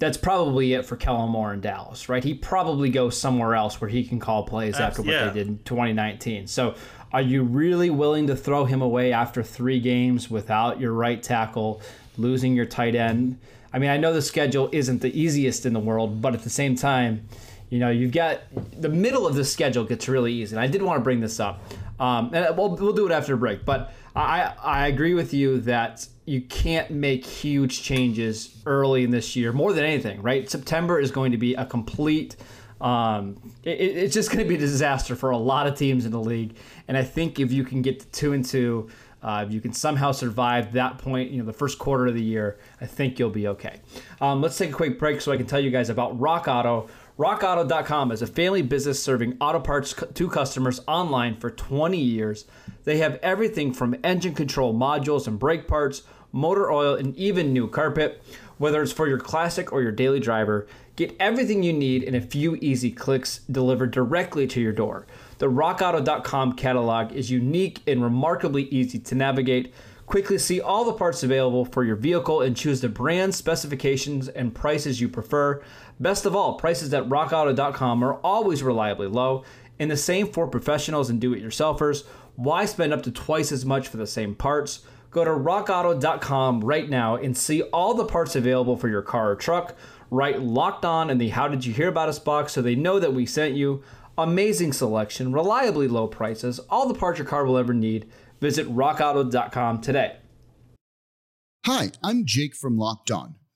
that's 0.00 0.16
probably 0.16 0.74
it 0.74 0.84
for 0.84 0.96
Kellen 0.96 1.30
Moore 1.30 1.54
in 1.54 1.60
Dallas, 1.60 2.08
right? 2.08 2.22
He 2.22 2.34
probably 2.34 2.90
goes 2.90 3.16
somewhere 3.18 3.54
else 3.54 3.80
where 3.80 3.88
he 3.88 4.04
can 4.04 4.18
call 4.18 4.42
plays 4.42 4.74
after 4.80 5.00
what 5.00 5.12
yeah. 5.12 5.28
they 5.28 5.34
did 5.34 5.46
in 5.46 5.58
2019. 5.58 6.48
So, 6.48 6.74
are 7.12 7.22
you 7.22 7.44
really 7.44 7.88
willing 7.88 8.26
to 8.26 8.36
throw 8.36 8.64
him 8.64 8.82
away 8.82 9.12
after 9.12 9.42
three 9.44 9.78
games 9.78 10.28
without 10.28 10.80
your 10.80 10.92
right 10.92 11.22
tackle, 11.22 11.80
losing 12.18 12.56
your 12.56 12.66
tight 12.66 12.96
end? 12.96 13.38
I 13.76 13.78
mean, 13.78 13.90
I 13.90 13.98
know 13.98 14.14
the 14.14 14.22
schedule 14.22 14.70
isn't 14.72 15.02
the 15.02 15.12
easiest 15.20 15.66
in 15.66 15.74
the 15.74 15.78
world, 15.80 16.22
but 16.22 16.32
at 16.32 16.42
the 16.42 16.48
same 16.48 16.76
time, 16.76 17.28
you 17.68 17.78
know, 17.78 17.90
you've 17.90 18.12
got 18.12 18.40
the 18.80 18.88
middle 18.88 19.26
of 19.26 19.34
the 19.34 19.44
schedule 19.44 19.84
gets 19.84 20.08
really 20.08 20.32
easy. 20.32 20.56
And 20.56 20.60
I 20.62 20.66
did 20.66 20.80
want 20.80 20.96
to 20.98 21.02
bring 21.04 21.20
this 21.20 21.38
up, 21.40 21.60
um, 22.00 22.30
and 22.32 22.56
we'll, 22.56 22.70
we'll 22.76 22.94
do 22.94 23.04
it 23.06 23.12
after 23.12 23.32
the 23.32 23.36
break. 23.38 23.66
But 23.66 23.92
I, 24.14 24.54
I 24.62 24.86
agree 24.86 25.12
with 25.12 25.34
you 25.34 25.60
that 25.60 26.06
you 26.24 26.40
can't 26.40 26.90
make 26.90 27.26
huge 27.26 27.82
changes 27.82 28.62
early 28.64 29.04
in 29.04 29.10
this 29.10 29.36
year, 29.36 29.52
more 29.52 29.74
than 29.74 29.84
anything, 29.84 30.22
right? 30.22 30.48
September 30.48 30.98
is 30.98 31.10
going 31.10 31.32
to 31.32 31.38
be 31.38 31.52
a 31.54 31.66
complete. 31.66 32.36
Um, 32.80 33.36
it- 33.62 33.78
it's 33.78 34.14
just 34.14 34.30
going 34.30 34.42
to 34.42 34.48
be 34.48 34.54
a 34.54 34.58
disaster 34.58 35.14
for 35.14 35.28
a 35.32 35.36
lot 35.36 35.66
of 35.66 35.74
teams 35.76 36.06
in 36.06 36.12
the 36.12 36.20
league, 36.20 36.56
and 36.88 36.96
I 36.96 37.02
think 37.04 37.38
if 37.40 37.52
you 37.52 37.62
can 37.62 37.82
get 37.82 38.00
to 38.00 38.06
two 38.06 38.32
and 38.32 38.42
two, 38.42 38.88
uh, 39.26 39.44
if 39.44 39.52
you 39.52 39.60
can 39.60 39.72
somehow 39.72 40.12
survive 40.12 40.72
that 40.72 40.98
point, 40.98 41.32
you 41.32 41.38
know, 41.38 41.44
the 41.44 41.52
first 41.52 41.80
quarter 41.80 42.06
of 42.06 42.14
the 42.14 42.22
year, 42.22 42.58
I 42.80 42.86
think 42.86 43.18
you'll 43.18 43.28
be 43.28 43.48
okay. 43.48 43.80
Um, 44.20 44.40
let's 44.40 44.56
take 44.56 44.70
a 44.70 44.72
quick 44.72 45.00
break 45.00 45.20
so 45.20 45.32
I 45.32 45.36
can 45.36 45.46
tell 45.46 45.58
you 45.58 45.70
guys 45.70 45.90
about 45.90 46.18
Rock 46.18 46.46
Auto. 46.46 46.88
RockAuto.com 47.18 48.12
is 48.12 48.22
a 48.22 48.26
family 48.28 48.62
business 48.62 49.02
serving 49.02 49.36
auto 49.40 49.58
parts 49.58 49.94
to 50.14 50.28
customers 50.28 50.80
online 50.86 51.36
for 51.38 51.50
20 51.50 51.98
years. 51.98 52.44
They 52.84 52.98
have 52.98 53.18
everything 53.20 53.72
from 53.72 53.96
engine 54.04 54.34
control 54.34 54.72
modules 54.72 55.26
and 55.26 55.40
brake 55.40 55.66
parts, 55.66 56.02
motor 56.30 56.70
oil, 56.70 56.94
and 56.94 57.16
even 57.16 57.52
new 57.52 57.68
carpet. 57.68 58.22
Whether 58.58 58.80
it's 58.80 58.92
for 58.92 59.08
your 59.08 59.18
classic 59.18 59.72
or 59.72 59.82
your 59.82 59.92
daily 59.92 60.20
driver, 60.20 60.68
get 60.94 61.16
everything 61.18 61.64
you 61.64 61.72
need 61.72 62.04
in 62.04 62.14
a 62.14 62.20
few 62.20 62.56
easy 62.56 62.92
clicks 62.92 63.40
delivered 63.50 63.90
directly 63.90 64.46
to 64.46 64.60
your 64.60 64.72
door. 64.72 65.04
The 65.38 65.50
RockAuto.com 65.50 66.54
catalog 66.54 67.12
is 67.12 67.30
unique 67.30 67.80
and 67.86 68.02
remarkably 68.02 68.64
easy 68.64 68.98
to 68.98 69.14
navigate. 69.14 69.74
Quickly 70.06 70.38
see 70.38 70.60
all 70.60 70.84
the 70.84 70.92
parts 70.92 71.22
available 71.22 71.64
for 71.64 71.84
your 71.84 71.96
vehicle 71.96 72.40
and 72.40 72.56
choose 72.56 72.80
the 72.80 72.88
brand, 72.88 73.34
specifications, 73.34 74.28
and 74.28 74.54
prices 74.54 75.00
you 75.00 75.08
prefer. 75.08 75.62
Best 76.00 76.24
of 76.24 76.34
all, 76.34 76.54
prices 76.54 76.94
at 76.94 77.08
rockauto.com 77.08 78.02
are 78.04 78.14
always 78.14 78.62
reliably 78.62 79.08
low, 79.08 79.44
and 79.78 79.90
the 79.90 79.96
same 79.96 80.32
for 80.32 80.46
professionals 80.46 81.10
and 81.10 81.20
do 81.20 81.34
it 81.34 81.42
yourselfers. 81.42 82.04
Why 82.36 82.64
spend 82.64 82.94
up 82.94 83.02
to 83.02 83.10
twice 83.10 83.50
as 83.52 83.66
much 83.66 83.88
for 83.88 83.96
the 83.96 84.06
same 84.06 84.34
parts? 84.34 84.80
Go 85.10 85.24
to 85.24 85.30
rockauto.com 85.30 86.60
right 86.60 86.88
now 86.88 87.16
and 87.16 87.36
see 87.36 87.62
all 87.62 87.94
the 87.94 88.04
parts 88.04 88.36
available 88.36 88.76
for 88.76 88.88
your 88.88 89.02
car 89.02 89.32
or 89.32 89.36
truck. 89.36 89.74
Write 90.10 90.40
locked 90.40 90.84
on 90.84 91.10
in 91.10 91.18
the 91.18 91.30
How 91.30 91.48
Did 91.48 91.64
You 91.64 91.72
Hear 91.72 91.88
About 91.88 92.08
Us 92.08 92.18
box 92.18 92.52
so 92.52 92.62
they 92.62 92.76
know 92.76 93.00
that 93.00 93.12
we 93.12 93.26
sent 93.26 93.54
you. 93.54 93.82
Amazing 94.18 94.72
selection, 94.72 95.32
reliably 95.32 95.88
low 95.88 96.06
prices, 96.06 96.58
all 96.70 96.88
the 96.88 96.94
parts 96.94 97.18
your 97.18 97.26
car 97.26 97.44
will 97.44 97.58
ever 97.58 97.74
need. 97.74 98.10
Visit 98.40 98.66
rockauto.com 98.68 99.80
today. 99.80 100.16
Hi, 101.66 101.90
I'm 102.02 102.24
Jake 102.24 102.54
from 102.54 102.78
Locked 102.78 103.10
On. 103.10 103.34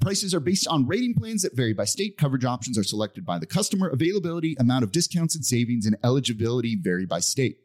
Prices 0.00 0.32
are 0.32 0.40
based 0.40 0.68
on 0.68 0.86
rating 0.86 1.14
plans 1.14 1.42
that 1.42 1.56
vary 1.56 1.72
by 1.72 1.84
state. 1.84 2.16
Coverage 2.16 2.44
options 2.44 2.78
are 2.78 2.84
selected 2.84 3.24
by 3.24 3.38
the 3.38 3.46
customer. 3.46 3.88
Availability, 3.88 4.54
amount 4.58 4.84
of 4.84 4.92
discounts 4.92 5.34
and 5.34 5.44
savings, 5.44 5.86
and 5.86 5.96
eligibility 6.04 6.76
vary 6.80 7.04
by 7.04 7.18
state. 7.20 7.58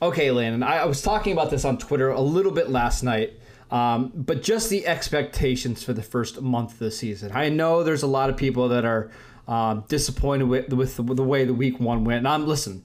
Okay, 0.00 0.30
Landon, 0.30 0.62
I, 0.62 0.78
I 0.78 0.84
was 0.84 1.02
talking 1.02 1.32
about 1.32 1.50
this 1.50 1.64
on 1.64 1.76
Twitter 1.78 2.10
a 2.10 2.20
little 2.20 2.52
bit 2.52 2.70
last 2.70 3.02
night, 3.02 3.32
um, 3.70 4.12
but 4.14 4.42
just 4.42 4.70
the 4.70 4.86
expectations 4.86 5.82
for 5.82 5.92
the 5.92 6.02
first 6.02 6.40
month 6.40 6.72
of 6.72 6.78
the 6.78 6.90
season. 6.90 7.32
I 7.34 7.48
know 7.48 7.82
there's 7.82 8.04
a 8.04 8.08
lot 8.08 8.30
of 8.30 8.36
people 8.36 8.68
that 8.68 8.84
are 8.84 9.10
um, 9.48 9.84
disappointed 9.88 10.44
with, 10.44 10.72
with 10.72 10.96
the, 10.96 11.02
the 11.02 11.24
way 11.24 11.44
the 11.44 11.54
week 11.54 11.80
one 11.80 12.04
went. 12.04 12.18
And 12.18 12.28
I'm 12.28 12.46
listen. 12.46 12.82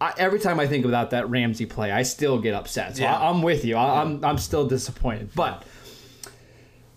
I, 0.00 0.12
every 0.16 0.38
time 0.38 0.60
I 0.60 0.66
think 0.66 0.84
about 0.84 1.10
that 1.10 1.28
Ramsey 1.28 1.66
play, 1.66 1.90
I 1.90 2.02
still 2.02 2.40
get 2.40 2.54
upset. 2.54 2.96
So 2.96 3.02
Yeah. 3.02 3.18
I, 3.18 3.30
am 3.30 3.42
with 3.42 3.64
you. 3.64 3.76
I, 3.76 4.00
I'm 4.02 4.24
I'm 4.24 4.38
still 4.38 4.66
disappointed, 4.66 5.30
but. 5.34 5.64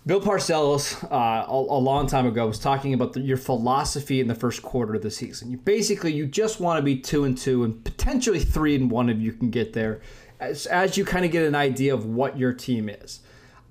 Bill 0.03 0.19
Parcells, 0.19 1.03
uh, 1.11 1.45
a, 1.47 1.53
a 1.53 1.79
long 1.79 2.07
time 2.07 2.25
ago, 2.25 2.47
was 2.47 2.57
talking 2.57 2.95
about 2.95 3.13
the, 3.13 3.21
your 3.21 3.37
philosophy 3.37 4.19
in 4.19 4.27
the 4.27 4.33
first 4.33 4.63
quarter 4.63 4.95
of 4.95 5.03
the 5.03 5.11
season. 5.11 5.51
You 5.51 5.57
basically 5.57 6.11
you 6.11 6.25
just 6.25 6.59
want 6.59 6.79
to 6.79 6.83
be 6.83 6.97
two 6.97 7.23
and 7.23 7.37
two, 7.37 7.63
and 7.63 7.83
potentially 7.83 8.39
three 8.39 8.75
and 8.75 8.89
one 8.89 9.09
if 9.09 9.19
you 9.19 9.31
can 9.31 9.51
get 9.51 9.73
there, 9.73 10.01
as, 10.39 10.65
as 10.65 10.97
you 10.97 11.05
kind 11.05 11.23
of 11.23 11.31
get 11.31 11.45
an 11.45 11.53
idea 11.53 11.93
of 11.93 12.05
what 12.07 12.37
your 12.37 12.51
team 12.51 12.89
is. 12.89 13.19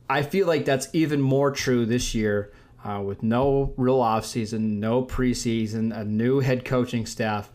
I 0.08 0.22
feel 0.22 0.46
like 0.46 0.64
that's 0.64 0.88
even 0.92 1.20
more 1.20 1.50
true 1.50 1.84
this 1.84 2.14
year 2.14 2.52
uh, 2.84 3.02
with 3.04 3.24
no 3.24 3.74
real 3.76 3.98
offseason, 3.98 4.78
no 4.78 5.04
preseason, 5.04 5.96
a 5.96 6.04
new 6.04 6.38
head 6.38 6.64
coaching 6.64 7.06
staff. 7.06 7.50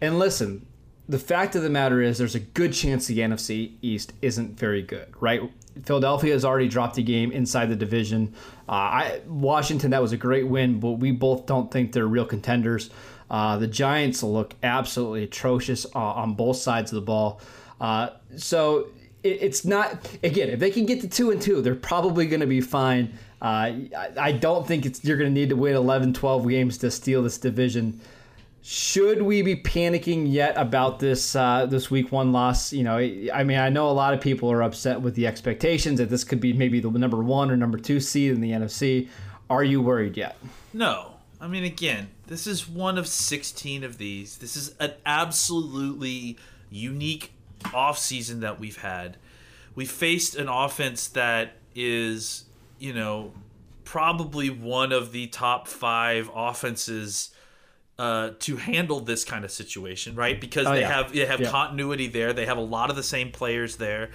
And 0.00 0.18
listen, 0.18 0.66
the 1.08 1.18
fact 1.18 1.54
of 1.54 1.62
the 1.62 1.70
matter 1.70 2.00
is 2.00 2.18
there's 2.18 2.34
a 2.34 2.40
good 2.40 2.72
chance 2.72 3.06
the 3.06 3.18
NFC 3.18 3.72
East 3.82 4.12
isn't 4.22 4.58
very 4.58 4.82
good, 4.82 5.12
right? 5.20 5.42
Philadelphia 5.84 6.32
has 6.32 6.44
already 6.44 6.68
dropped 6.68 6.96
a 6.98 7.02
game 7.02 7.32
inside 7.32 7.66
the 7.66 7.76
division. 7.76 8.32
Uh, 8.68 8.72
I, 8.72 9.20
Washington, 9.26 9.90
that 9.90 10.00
was 10.00 10.12
a 10.12 10.16
great 10.16 10.46
win, 10.46 10.80
but 10.80 10.92
we 10.92 11.10
both 11.10 11.46
don't 11.46 11.70
think 11.70 11.92
they're 11.92 12.06
real 12.06 12.24
contenders. 12.24 12.90
Uh, 13.30 13.58
the 13.58 13.66
Giants 13.66 14.22
look 14.22 14.54
absolutely 14.62 15.24
atrocious 15.24 15.86
uh, 15.94 15.98
on 15.98 16.34
both 16.34 16.56
sides 16.56 16.92
of 16.92 16.96
the 16.96 17.02
ball. 17.02 17.40
Uh, 17.80 18.10
so 18.36 18.88
it, 19.22 19.42
it's 19.42 19.64
not 19.64 20.08
again 20.22 20.48
if 20.50 20.60
they 20.60 20.70
can 20.70 20.86
get 20.86 21.00
to 21.00 21.08
two 21.08 21.30
and 21.30 21.42
two, 21.42 21.60
they're 21.60 21.74
probably 21.74 22.26
going 22.26 22.40
to 22.40 22.46
be 22.46 22.60
fine. 22.60 23.18
Uh, 23.42 23.44
I, 23.96 24.10
I 24.18 24.32
don't 24.32 24.66
think 24.66 24.86
it's 24.86 25.04
you're 25.04 25.16
going 25.16 25.28
to 25.28 25.34
need 25.34 25.50
to 25.50 25.56
win 25.56 25.74
11, 25.74 26.14
12 26.14 26.48
games 26.48 26.78
to 26.78 26.90
steal 26.90 27.22
this 27.22 27.36
division. 27.36 28.00
Should 28.66 29.20
we 29.20 29.42
be 29.42 29.56
panicking 29.56 30.32
yet 30.32 30.56
about 30.56 30.98
this 30.98 31.36
uh, 31.36 31.66
this 31.66 31.90
week 31.90 32.10
one 32.10 32.32
loss? 32.32 32.72
You 32.72 32.82
know, 32.82 32.96
I 32.96 33.44
mean, 33.44 33.58
I 33.58 33.68
know 33.68 33.90
a 33.90 33.92
lot 33.92 34.14
of 34.14 34.22
people 34.22 34.50
are 34.50 34.62
upset 34.62 35.02
with 35.02 35.14
the 35.16 35.26
expectations 35.26 35.98
that 35.98 36.08
this 36.08 36.24
could 36.24 36.40
be 36.40 36.54
maybe 36.54 36.80
the 36.80 36.90
number 36.90 37.22
one 37.22 37.50
or 37.50 37.58
number 37.58 37.76
two 37.76 38.00
seed 38.00 38.30
in 38.32 38.40
the 38.40 38.52
NFC. 38.52 39.10
Are 39.50 39.62
you 39.62 39.82
worried 39.82 40.16
yet? 40.16 40.38
No. 40.72 41.16
I 41.42 41.46
mean, 41.46 41.64
again, 41.64 42.08
this 42.26 42.46
is 42.46 42.66
one 42.66 42.96
of 42.96 43.06
16 43.06 43.84
of 43.84 43.98
these. 43.98 44.38
This 44.38 44.56
is 44.56 44.74
an 44.80 44.94
absolutely 45.04 46.38
unique 46.70 47.34
offseason 47.64 48.40
that 48.40 48.58
we've 48.58 48.78
had. 48.78 49.18
We 49.74 49.84
faced 49.84 50.36
an 50.36 50.48
offense 50.48 51.06
that 51.08 51.56
is, 51.74 52.46
you 52.78 52.94
know, 52.94 53.34
probably 53.84 54.48
one 54.48 54.90
of 54.90 55.12
the 55.12 55.26
top 55.26 55.68
five 55.68 56.30
offenses 56.34 57.28
uh, 57.98 58.30
to 58.40 58.56
handle 58.56 59.00
this 59.00 59.24
kind 59.24 59.44
of 59.44 59.50
situation, 59.50 60.14
right? 60.16 60.40
Because 60.40 60.66
Oh, 60.66 60.72
they 60.72 60.80
yeah. 60.80 60.92
have 60.92 61.12
they 61.12 61.26
have 61.26 61.40
Yeah. 61.40 61.50
continuity 61.50 62.08
there. 62.08 62.32
They 62.32 62.46
have 62.46 62.58
a 62.58 62.62
lot 62.62 62.90
of 62.90 62.96
the 62.96 63.02
same 63.02 63.30
players 63.30 63.76
there. 63.76 64.10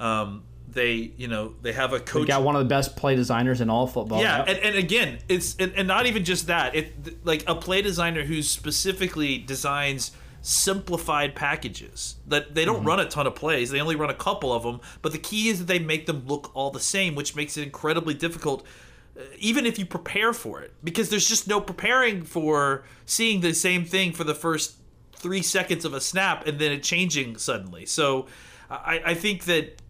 Um, 0.00 0.42
they, 0.68 1.10
you 1.16 1.26
know, 1.26 1.54
they 1.62 1.72
have 1.72 1.92
a 1.92 1.98
coach. 2.00 2.28
got 2.28 2.42
one 2.44 2.54
of 2.56 2.60
the 2.60 2.68
best 2.68 2.96
play 2.96 3.16
designers 3.16 3.60
in 3.60 3.68
all 3.70 3.86
football. 3.88 4.20
Yeah, 4.20 4.38
Yep. 4.38 4.48
and, 4.48 4.58
and 4.58 4.76
again, 4.76 5.18
it's 5.28 5.56
and, 5.58 5.72
and 5.76 5.86
not 5.88 6.06
even 6.06 6.24
just 6.24 6.46
that. 6.46 6.74
It 6.76 7.24
like 7.26 7.42
a 7.48 7.54
play 7.56 7.82
designer 7.82 8.22
who 8.24 8.40
specifically 8.42 9.38
designs 9.38 10.12
simplified 10.42 11.34
packages 11.34 12.16
that 12.26 12.54
they 12.54 12.64
don't 12.64 12.78
Mm-hmm. 12.78 12.86
run 12.86 13.00
a 13.00 13.04
ton 13.08 13.26
of 13.26 13.34
plays. 13.34 13.70
They 13.70 13.80
only 13.80 13.96
run 13.96 14.10
a 14.10 14.14
couple 14.14 14.52
of 14.52 14.62
them, 14.62 14.80
but 15.02 15.12
the 15.12 15.18
key 15.18 15.48
is 15.48 15.58
that 15.58 15.66
they 15.66 15.78
make 15.78 16.06
them 16.06 16.24
look 16.26 16.50
all 16.54 16.70
the 16.70 16.80
same, 16.80 17.14
which 17.14 17.36
makes 17.36 17.56
it 17.56 17.62
incredibly 17.62 18.14
difficult 18.14 18.64
even 19.38 19.66
if 19.66 19.78
you 19.78 19.86
prepare 19.86 20.32
for 20.32 20.60
it 20.60 20.72
because 20.82 21.10
there's 21.10 21.28
just 21.28 21.48
no 21.48 21.60
preparing 21.60 22.22
for 22.22 22.84
seeing 23.06 23.40
the 23.40 23.52
same 23.52 23.84
thing 23.84 24.12
for 24.12 24.24
the 24.24 24.34
first 24.34 24.76
3 25.16 25.42
seconds 25.42 25.84
of 25.84 25.94
a 25.94 26.00
snap 26.00 26.46
and 26.46 26.58
then 26.58 26.72
it 26.72 26.82
changing 26.82 27.36
suddenly. 27.36 27.86
So 27.86 28.26
I, 28.70 29.02
I 29.06 29.14
think 29.14 29.44
that 29.44 29.80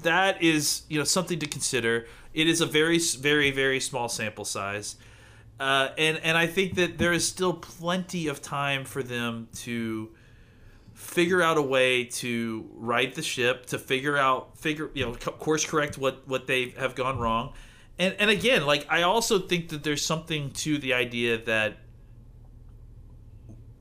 that 0.00 0.42
is 0.42 0.82
you 0.88 0.98
know 0.98 1.04
something 1.04 1.38
to 1.38 1.46
consider. 1.46 2.06
It 2.32 2.48
is 2.48 2.60
a 2.60 2.66
very 2.66 2.98
very 2.98 3.50
very 3.50 3.80
small 3.80 4.08
sample 4.08 4.44
size, 4.44 4.96
uh, 5.60 5.88
and 5.98 6.18
and 6.18 6.36
I 6.36 6.46
think 6.46 6.74
that 6.76 6.98
there 6.98 7.12
is 7.12 7.26
still 7.26 7.52
plenty 7.52 8.28
of 8.28 8.40
time 8.40 8.84
for 8.84 9.02
them 9.02 9.48
to 9.56 10.10
figure 10.94 11.42
out 11.42 11.58
a 11.58 11.62
way 11.62 12.04
to 12.04 12.68
right 12.74 13.14
the 13.14 13.22
ship, 13.22 13.66
to 13.66 13.78
figure 13.78 14.16
out 14.16 14.58
figure 14.58 14.90
you 14.94 15.04
know 15.04 15.14
course 15.14 15.64
correct 15.66 15.98
what 15.98 16.26
what 16.26 16.46
they 16.46 16.70
have 16.78 16.94
gone 16.94 17.18
wrong, 17.18 17.52
and 18.02 18.16
and 18.18 18.30
again 18.30 18.66
like 18.66 18.86
I 18.90 19.02
also 19.02 19.38
think 19.38 19.68
that 19.68 19.84
there's 19.84 20.04
something 20.04 20.50
to 20.50 20.78
the 20.78 20.94
idea 20.94 21.38
that 21.44 21.78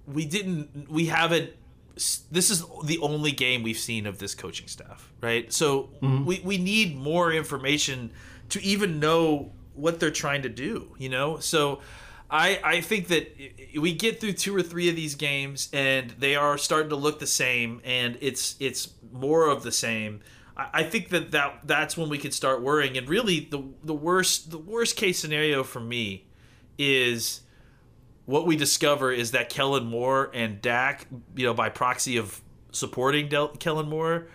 we 0.06 0.26
didn't 0.26 0.90
we 0.90 1.08
haven't 1.08 1.52
this 2.32 2.50
is 2.50 2.64
the 2.86 3.00
only 3.00 3.32
game 3.32 3.64
we've 3.64 3.78
seen 3.78 4.06
of 4.06 4.20
this 4.20 4.36
coaching 4.36 4.68
staff 4.68 5.12
right? 5.22 5.52
So 5.52 5.90
mm-hmm. 6.02 6.26
we, 6.26 6.42
we 6.44 6.58
need 6.58 6.98
more 6.98 7.34
information 7.34 8.12
to 8.50 8.64
even 8.64 9.00
know 9.00 9.52
what 9.74 10.00
they're 10.00 10.12
trying 10.12 10.44
to 10.44 10.50
do 10.50 10.94
you 10.98 11.10
know? 11.10 11.40
So 11.40 11.82
I, 12.30 12.60
I 12.64 12.82
think 12.82 13.08
that 13.08 13.36
we 13.78 13.94
get 13.94 14.22
through 14.22 14.34
two 14.34 14.56
or 14.56 14.62
three 14.62 14.88
of 14.88 14.96
these 14.96 15.16
games 15.16 15.68
and 15.74 16.12
they 16.12 16.36
are 16.36 16.58
starting 16.58 16.90
to 16.90 16.96
look 16.96 17.20
the 17.20 17.28
same 17.28 17.82
and 17.84 18.18
it's 18.22 18.56
it's 18.60 18.94
more 19.12 19.50
of 19.50 19.64
the 19.64 19.72
same 19.72 20.22
I 20.74 20.84
think 20.84 21.10
that, 21.10 21.32
that 21.32 21.60
that's 21.64 21.98
when 21.98 22.10
we 22.10 22.18
could 22.18 22.34
start 22.34 22.62
worrying 22.62 22.98
and 22.98 23.08
really 23.08 23.42
the 23.42 23.64
the 23.84 23.94
worst 23.94 24.52
the 24.52 24.58
worst 24.58 24.96
case 24.96 25.20
scenario 25.20 25.64
for 25.64 25.80
me 25.80 26.26
is 26.78 27.42
what 28.26 28.46
we 28.46 28.56
discover 28.56 29.12
is 29.12 29.32
that 29.32 29.50
Kellen 29.50 29.86
Moore 29.86 30.32
and 30.34 30.62
Dak, 30.62 31.08
you 31.36 31.46
know, 31.46 31.54
by 31.54 31.70
proxy 31.70 32.18
of 32.18 32.42
supporting 32.72 33.28
Del- 33.28 33.50
Kellen 33.50 33.90
Moore, 33.90 34.28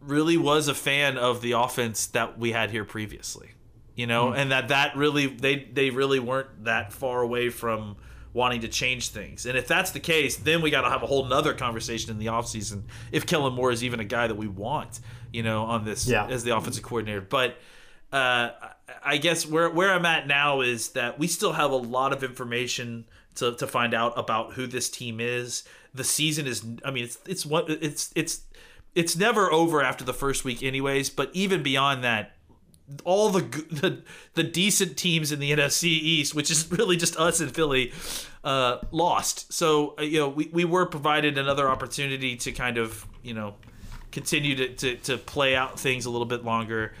really 0.00 0.36
was 0.36 0.68
a 0.68 0.74
fan 0.74 1.18
of 1.18 1.42
the 1.42 1.52
offense 1.52 2.06
that 2.06 2.38
we 2.38 2.52
had 2.52 2.70
here 2.70 2.84
previously. 2.84 3.50
You 3.96 4.06
know, 4.06 4.28
hmm. 4.28 4.38
and 4.38 4.52
that 4.52 4.68
that 4.68 4.96
really 4.96 5.26
they 5.26 5.56
they 5.56 5.90
really 5.90 6.20
weren't 6.20 6.64
that 6.64 6.92
far 6.92 7.20
away 7.20 7.50
from 7.50 7.96
wanting 8.32 8.60
to 8.60 8.68
change 8.68 9.08
things. 9.08 9.44
And 9.46 9.58
if 9.58 9.66
that's 9.66 9.90
the 9.90 10.00
case, 10.00 10.36
then 10.36 10.62
we 10.62 10.70
got 10.70 10.82
to 10.82 10.88
have 10.90 11.02
a 11.02 11.06
whole 11.06 11.24
nother 11.26 11.52
conversation 11.54 12.10
in 12.10 12.18
the 12.18 12.26
offseason 12.26 12.82
if 13.12 13.26
Kellen 13.26 13.54
Moore 13.54 13.72
is 13.72 13.82
even 13.82 13.98
a 14.00 14.04
guy 14.04 14.26
that 14.28 14.36
we 14.36 14.46
want, 14.46 15.00
you 15.32 15.42
know, 15.42 15.64
on 15.64 15.84
this 15.84 16.06
Yeah. 16.06 16.26
as 16.28 16.44
the 16.44 16.56
offensive 16.56 16.82
coordinator. 16.84 17.20
But 17.20 17.56
uh, 18.12 18.16
I- 18.62 18.70
I 19.04 19.16
guess 19.18 19.46
where 19.46 19.70
where 19.70 19.92
I'm 19.92 20.04
at 20.04 20.26
now 20.26 20.60
is 20.62 20.88
that 20.90 21.16
we 21.18 21.28
still 21.28 21.52
have 21.52 21.70
a 21.70 21.76
lot 21.76 22.12
of 22.12 22.24
information 22.24 23.04
to, 23.36 23.54
to 23.54 23.66
find 23.68 23.94
out 23.94 24.12
about 24.18 24.54
who 24.54 24.66
this 24.66 24.90
team 24.90 25.20
is. 25.20 25.62
The 25.94 26.02
season 26.02 26.46
is, 26.48 26.64
I 26.84 26.90
mean, 26.90 27.04
it's 27.04 27.18
it's 27.24 27.46
what 27.46 27.70
it's 27.70 28.10
it's 28.16 28.42
it's 28.96 29.16
never 29.16 29.50
over 29.52 29.80
after 29.80 30.04
the 30.04 30.12
first 30.12 30.44
week, 30.44 30.60
anyways. 30.64 31.08
But 31.08 31.30
even 31.34 31.62
beyond 31.62 32.02
that, 32.02 32.34
all 33.04 33.30
the 33.30 33.40
the, 33.70 34.02
the 34.34 34.42
decent 34.42 34.96
teams 34.96 35.32
in 35.32 35.40
the 35.40 35.52
NFC 35.52 35.84
East, 35.84 36.34
which 36.34 36.50
is 36.50 36.70
really 36.78 36.96
just 36.96 37.16
us 37.16 37.40
and 37.40 37.54
Philly, 37.54 37.92
uh, 38.44 38.78
lost. 38.90 39.52
So 39.52 39.94
uh, 39.98 40.02
you 40.02 40.18
know 40.18 40.28
we, 40.28 40.48
we 40.52 40.64
were 40.64 40.86
provided 40.86 41.38
another 41.38 41.68
opportunity 41.68 42.36
to 42.36 42.52
kind 42.52 42.78
of 42.78 43.06
you 43.22 43.34
know 43.34 43.54
continue 44.12 44.56
to, 44.56 44.68
to, 44.74 44.96
to 44.96 45.18
play 45.18 45.54
out 45.54 45.78
things 45.78 46.04
a 46.04 46.10
little 46.10 46.26
bit 46.26 46.44
longer. 46.44 46.92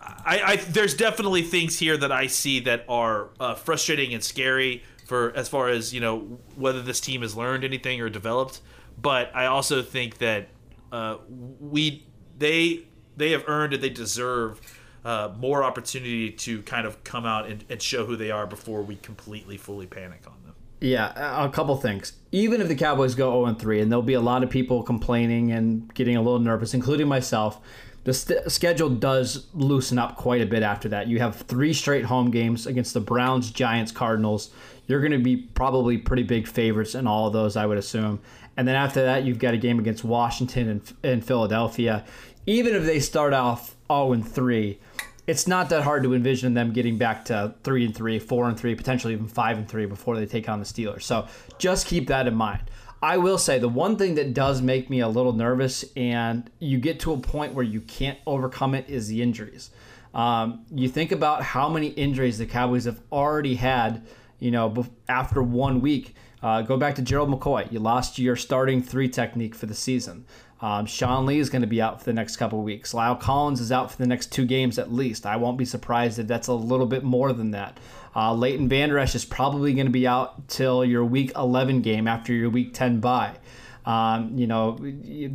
I, 0.00 0.40
I 0.42 0.56
there's 0.56 0.94
definitely 0.94 1.42
things 1.42 1.78
here 1.78 1.96
that 1.96 2.12
I 2.12 2.28
see 2.28 2.60
that 2.60 2.84
are 2.88 3.30
uh, 3.40 3.54
frustrating 3.54 4.14
and 4.14 4.22
scary 4.22 4.84
for 5.06 5.32
as 5.36 5.48
far 5.48 5.68
as 5.68 5.92
you 5.92 6.00
know 6.00 6.38
whether 6.56 6.82
this 6.82 7.00
team 7.00 7.22
has 7.22 7.36
learned 7.36 7.64
anything 7.64 8.00
or 8.00 8.08
developed. 8.08 8.60
But 9.00 9.30
I 9.34 9.46
also 9.46 9.82
think 9.82 10.18
that 10.18 10.48
uh, 10.92 11.18
we 11.28 12.06
they 12.38 12.86
they 13.16 13.32
have 13.32 13.44
earned 13.46 13.72
and 13.74 13.82
they 13.82 13.90
deserve 13.90 14.60
uh, 15.06 15.32
more 15.38 15.62
opportunity 15.62 16.32
to 16.32 16.62
kind 16.62 16.84
of 16.84 17.02
come 17.04 17.24
out 17.24 17.48
and, 17.48 17.64
and 17.70 17.80
show 17.80 18.04
who 18.04 18.16
they 18.16 18.32
are 18.32 18.44
before 18.44 18.82
we 18.82 18.96
completely 18.96 19.56
fully 19.56 19.86
panic 19.86 20.22
on 20.26 20.34
them. 20.44 20.54
Yeah, 20.80 21.44
a 21.44 21.48
couple 21.48 21.76
things. 21.76 22.14
Even 22.32 22.60
if 22.60 22.66
the 22.66 22.74
Cowboys 22.74 23.14
go 23.14 23.44
0 23.46 23.54
3, 23.54 23.80
and 23.80 23.90
there'll 23.90 24.02
be 24.02 24.14
a 24.14 24.20
lot 24.20 24.42
of 24.42 24.50
people 24.50 24.82
complaining 24.82 25.52
and 25.52 25.94
getting 25.94 26.16
a 26.16 26.20
little 26.20 26.40
nervous, 26.40 26.74
including 26.74 27.06
myself, 27.06 27.60
the 28.02 28.12
st- 28.12 28.50
schedule 28.50 28.90
does 28.90 29.46
loosen 29.54 29.96
up 29.96 30.16
quite 30.16 30.42
a 30.42 30.46
bit 30.46 30.64
after 30.64 30.88
that. 30.88 31.06
You 31.06 31.20
have 31.20 31.36
three 31.36 31.72
straight 31.72 32.04
home 32.04 32.32
games 32.32 32.66
against 32.66 32.92
the 32.92 33.00
Browns, 33.00 33.52
Giants, 33.52 33.92
Cardinals. 33.92 34.50
You're 34.88 35.00
going 35.00 35.12
to 35.12 35.18
be 35.18 35.36
probably 35.36 35.98
pretty 35.98 36.24
big 36.24 36.48
favorites 36.48 36.96
in 36.96 37.06
all 37.06 37.28
of 37.28 37.32
those, 37.32 37.56
I 37.56 37.64
would 37.64 37.78
assume. 37.78 38.18
And 38.56 38.66
then 38.66 38.74
after 38.74 39.04
that, 39.04 39.24
you've 39.24 39.38
got 39.38 39.54
a 39.54 39.58
game 39.58 39.78
against 39.78 40.02
Washington 40.02 40.68
and, 40.68 40.92
and 41.04 41.24
Philadelphia. 41.24 42.04
Even 42.46 42.76
if 42.76 42.84
they 42.84 43.00
start 43.00 43.32
off 43.32 43.74
0 43.88 44.22
3, 44.22 44.78
it's 45.26 45.48
not 45.48 45.68
that 45.70 45.82
hard 45.82 46.04
to 46.04 46.14
envision 46.14 46.54
them 46.54 46.72
getting 46.72 46.96
back 46.96 47.24
to 47.24 47.54
three 47.64 47.84
and 47.84 47.94
three, 47.94 48.20
four 48.20 48.48
and 48.48 48.58
three, 48.58 48.76
potentially 48.76 49.12
even 49.12 49.26
five 49.26 49.58
and 49.58 49.68
three 49.68 49.86
before 49.86 50.16
they 50.16 50.26
take 50.26 50.48
on 50.48 50.60
the 50.60 50.64
Steelers. 50.64 51.02
So 51.02 51.26
just 51.58 51.86
keep 51.86 52.06
that 52.06 52.28
in 52.28 52.34
mind. 52.36 52.62
I 53.02 53.18
will 53.18 53.38
say 53.38 53.58
the 53.58 53.68
one 53.68 53.96
thing 53.96 54.14
that 54.14 54.32
does 54.32 54.62
make 54.62 54.88
me 54.88 55.00
a 55.00 55.08
little 55.08 55.32
nervous, 55.32 55.84
and 55.96 56.48
you 56.60 56.78
get 56.78 57.00
to 57.00 57.12
a 57.12 57.18
point 57.18 57.52
where 57.52 57.64
you 57.64 57.80
can't 57.80 58.18
overcome 58.26 58.74
it, 58.74 58.88
is 58.88 59.08
the 59.08 59.20
injuries. 59.20 59.70
Um, 60.14 60.64
you 60.72 60.88
think 60.88 61.12
about 61.12 61.42
how 61.42 61.68
many 61.68 61.88
injuries 61.88 62.38
the 62.38 62.46
Cowboys 62.46 62.84
have 62.84 63.00
already 63.12 63.56
had, 63.56 64.06
you 64.38 64.50
know, 64.50 64.86
after 65.08 65.42
one 65.42 65.80
week. 65.80 66.14
Uh, 66.42 66.62
go 66.62 66.76
back 66.76 66.94
to 66.94 67.02
Gerald 67.02 67.28
McCoy. 67.28 67.70
You 67.72 67.80
lost 67.80 68.18
your 68.18 68.36
starting 68.36 68.80
three 68.80 69.08
technique 69.08 69.54
for 69.54 69.66
the 69.66 69.74
season. 69.74 70.24
Um, 70.60 70.86
Sean 70.86 71.26
Lee 71.26 71.38
is 71.38 71.50
going 71.50 71.62
to 71.62 71.68
be 71.68 71.82
out 71.82 71.98
for 71.98 72.06
the 72.06 72.12
next 72.12 72.36
couple 72.36 72.62
weeks. 72.62 72.94
La'el 72.94 73.20
Collins 73.20 73.60
is 73.60 73.70
out 73.70 73.90
for 73.90 73.98
the 73.98 74.06
next 74.06 74.32
two 74.32 74.46
games 74.46 74.78
at 74.78 74.92
least. 74.92 75.26
I 75.26 75.36
won't 75.36 75.58
be 75.58 75.66
surprised 75.66 76.18
if 76.18 76.26
that's 76.26 76.48
a 76.48 76.54
little 76.54 76.86
bit 76.86 77.04
more 77.04 77.32
than 77.32 77.50
that. 77.50 77.78
Uh, 78.14 78.32
Leighton 78.32 78.68
Vander 78.68 78.98
Esch 78.98 79.14
is 79.14 79.26
probably 79.26 79.74
going 79.74 79.86
to 79.86 79.92
be 79.92 80.06
out 80.06 80.48
till 80.48 80.84
your 80.84 81.04
Week 81.04 81.32
11 81.36 81.82
game 81.82 82.08
after 82.08 82.32
your 82.32 82.48
Week 82.48 82.72
10 82.72 83.00
bye. 83.00 83.36
Um, 83.84 84.36
you 84.36 84.46
know, 84.46 84.78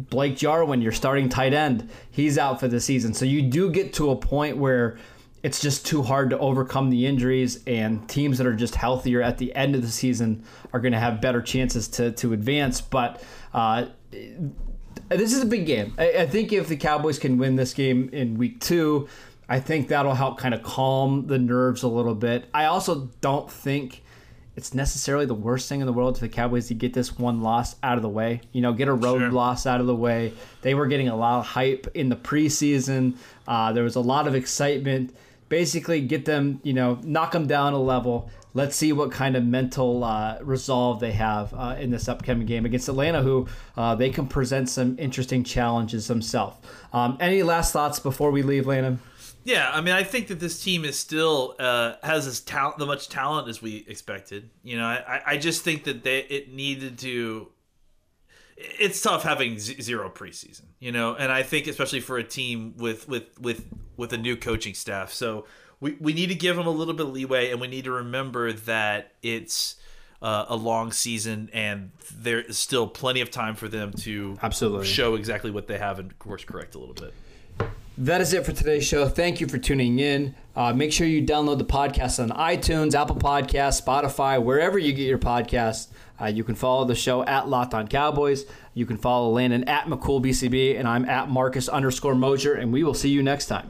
Blake 0.10 0.36
Jarwin, 0.36 0.82
your 0.82 0.92
starting 0.92 1.30
tight 1.30 1.54
end, 1.54 1.90
he's 2.10 2.38
out 2.38 2.60
for 2.60 2.68
the 2.68 2.82
season. 2.82 3.14
So 3.14 3.24
you 3.24 3.44
do 3.44 3.70
get 3.72 3.94
to 3.94 4.10
a 4.10 4.16
point 4.16 4.58
where 4.58 4.98
it's 5.44 5.62
just 5.62 5.86
too 5.86 6.04
hard 6.04 6.32
to 6.32 6.40
overcome 6.40 6.90
the 6.90 7.06
injuries, 7.06 7.64
and 7.66 8.08
teams 8.08 8.38
that 8.38 8.46
are 8.46 8.56
just 8.56 8.76
healthier 8.76 9.22
at 9.22 9.38
the 9.38 9.56
end 9.56 9.76
of 9.76 9.82
the 9.82 9.88
season 9.88 10.44
are 10.74 10.80
going 10.80 10.92
to 10.92 11.00
have 11.00 11.22
better 11.22 11.42
chances 11.42 11.88
to, 11.88 12.12
to 12.12 12.34
advance. 12.34 12.82
But 12.82 13.24
uh, 13.54 13.86
this 15.18 15.34
is 15.34 15.42
a 15.42 15.46
big 15.46 15.66
game. 15.66 15.94
I, 15.98 16.12
I, 16.20 16.26
think 16.26 16.54
if 16.54 16.68
the 16.68 16.78
Cowboys 16.78 17.20
can 17.20 17.38
win 17.38 17.56
this 17.56 17.74
game 17.74 18.10
in 18.14 18.38
week 18.38 18.60
two, 18.60 19.08
I 19.50 19.60
think 19.60 19.90
that'll 19.90 20.16
help 20.16 20.38
kind 20.38 20.54
of 20.54 20.64
calm 20.64 21.28
the 21.28 21.38
nerves 21.38 21.84
a 21.84 21.88
little 21.88 22.16
bit. 22.16 22.46
I 22.54 22.66
also 22.66 23.10
don't 23.20 23.52
think 23.52 24.04
it's 24.56 24.74
necessarily 24.74 25.26
the 25.26 25.34
worst 25.34 25.70
thing 25.70 25.80
in 25.80 25.86
the 25.86 25.94
world 25.94 26.18
for 26.18 26.26
the 26.26 26.30
Cowboys 26.30 26.68
to 26.68 26.74
get 26.74 26.94
this 26.94 27.18
one 27.18 27.42
loss 27.42 27.76
out 27.84 27.98
of 27.98 28.02
the 28.02 28.10
way. 28.10 28.42
You 28.52 28.62
know, 28.62 28.74
get 28.74 28.88
a 28.88 28.94
road 28.94 29.20
sure. 29.20 29.32
loss 29.32 29.66
out 29.66 29.80
of 29.80 29.88
the 29.88 29.96
way. 29.96 30.34
They 30.62 30.74
were 30.74 30.88
getting 30.88 31.08
a 31.08 31.16
lot 31.16 31.40
of 31.40 31.46
hype 31.46 31.88
in 31.94 32.10
the 32.10 32.16
preseason. 32.16 33.16
Uh, 33.48 33.74
there 33.74 33.84
was 33.84 33.96
a 33.96 34.02
lot 34.02 34.28
of 34.28 34.36
excitement. 34.36 35.16
Basically, 35.50 36.02
get 36.02 36.26
them, 36.26 36.60
you 36.64 36.74
know, 36.74 37.00
knock 37.04 37.32
them 37.32 37.48
down 37.48 37.74
a 37.74 37.82
level 37.82 38.30
let's 38.54 38.76
see 38.76 38.92
what 38.94 39.12
kind 39.12 39.36
of 39.36 39.46
mental 39.46 40.04
uh, 40.04 40.38
resolve 40.42 41.00
they 41.00 41.12
have 41.14 41.54
uh, 41.54 41.76
in 41.80 41.92
this 41.92 42.08
upcoming 42.08 42.46
game 42.46 42.66
against 42.66 42.90
Atlanta, 42.90 43.22
who 43.22 43.48
uh, 43.78 43.96
they 43.96 44.10
can 44.10 44.28
present 44.28 44.70
some 44.70 44.98
interesting 45.00 45.44
challenges 45.44 46.08
themselves. 46.08 46.58
Um, 46.94 47.18
any 47.20 47.44
last 47.44 47.74
thoughts 47.74 48.00
before 48.00 48.32
we 48.32 48.42
leave, 48.42 48.68
Landon? 48.68 49.00
Yeah, 49.44 49.72
I 49.74 49.82
mean, 49.82 49.96
I 49.96 50.04
think 50.04 50.28
that 50.28 50.40
this 50.40 50.64
team 50.64 50.86
is 50.86 51.00
still 51.00 51.56
uh, 51.58 51.94
has 52.04 52.28
as 52.28 52.42
talent, 52.42 52.78
the 52.78 52.86
much 52.86 53.10
talent 53.10 53.48
as 53.50 53.62
we 53.62 53.86
expected. 53.88 54.50
You 54.64 54.78
know, 54.78 54.86
I, 54.86 55.22
I 55.26 55.38
just 55.38 55.64
think 55.64 55.86
that 55.86 56.04
they 56.04 56.20
it 56.20 56.54
needed 56.54 57.00
to. 57.00 57.48
It's 58.58 59.02
tough 59.02 59.24
having 59.24 59.58
zero 59.58 60.12
preseason, 60.12 60.66
you 60.80 60.92
know, 60.92 61.16
and 61.16 61.32
I 61.32 61.42
think 61.42 61.66
especially 61.66 62.02
for 62.02 62.20
a 62.20 62.24
team 62.24 62.76
with 62.78 63.08
with 63.08 63.40
with 63.40 63.66
with 63.98 64.14
a 64.14 64.18
new 64.18 64.38
coaching 64.38 64.76
staff. 64.76 65.12
So 65.12 65.48
we, 65.82 65.98
we 66.00 66.14
need 66.14 66.28
to 66.28 66.36
give 66.36 66.56
them 66.56 66.68
a 66.68 66.72
little 66.72 66.94
bit 66.94 67.08
of 67.08 67.12
leeway, 67.12 67.52
and 67.52 67.60
we 67.60 67.68
need 67.68 67.84
to 67.84 67.92
remember 67.92 68.54
that 68.54 69.12
it's 69.22 69.76
uh, 70.22 70.46
a 70.48 70.56
long 70.56 70.92
season, 70.92 71.50
and 71.52 71.92
there 72.16 72.40
is 72.40 72.58
still 72.58 72.88
plenty 72.88 73.20
of 73.22 73.32
time 73.32 73.56
for 73.56 73.68
them 73.68 73.92
to 73.92 74.38
absolutely 74.42 74.86
show 74.86 75.16
exactly 75.16 75.52
what 75.52 75.68
they 75.68 75.80
have 75.80 76.00
and 76.00 76.18
course 76.20 76.46
correct 76.46 76.76
a 76.76 76.80
little 76.80 76.94
bit. 76.94 77.14
That 77.98 78.22
is 78.22 78.32
it 78.32 78.46
for 78.46 78.54
today's 78.54 78.86
show. 78.86 79.10
Thank 79.10 79.42
you 79.42 79.48
for 79.48 79.58
tuning 79.58 80.00
in. 80.00 80.34
Uh, 80.56 80.72
make 80.74 80.94
sure 80.94 81.06
you 81.06 81.22
download 81.22 81.58
the 81.58 81.66
podcast 81.66 82.22
on 82.22 82.30
iTunes, 82.30 82.94
Apple 82.94 83.18
Podcasts, 83.18 83.84
Spotify, 83.84 84.42
wherever 84.42 84.80
you 84.80 84.94
get 84.94 85.08
your 85.08 85.18
podcasts. 85.18 85.88
Uh, 86.20 86.28
you 86.28 86.44
can 86.44 86.56
follow 86.56 86.86
the 86.86 86.96
show 86.96 87.24
at 87.26 87.50
Locked 87.50 87.74
On 87.74 87.88
Cowboys. 87.88 88.46
You 88.76 88.86
can 88.86 88.98
follow 88.98 89.32
Landon 89.32 89.64
at 89.66 89.86
McCoolBTB, 89.86 90.78
and 90.80 90.88
I'm 90.88 91.06
at 91.06 91.30
Marcus 91.30 91.68
underscore 91.68 92.16
Mosher, 92.16 92.54
and 92.54 92.72
we 92.72 92.84
will 92.84 92.94
see 92.94 93.10
you 93.10 93.24
next 93.24 93.48
time. 93.48 93.70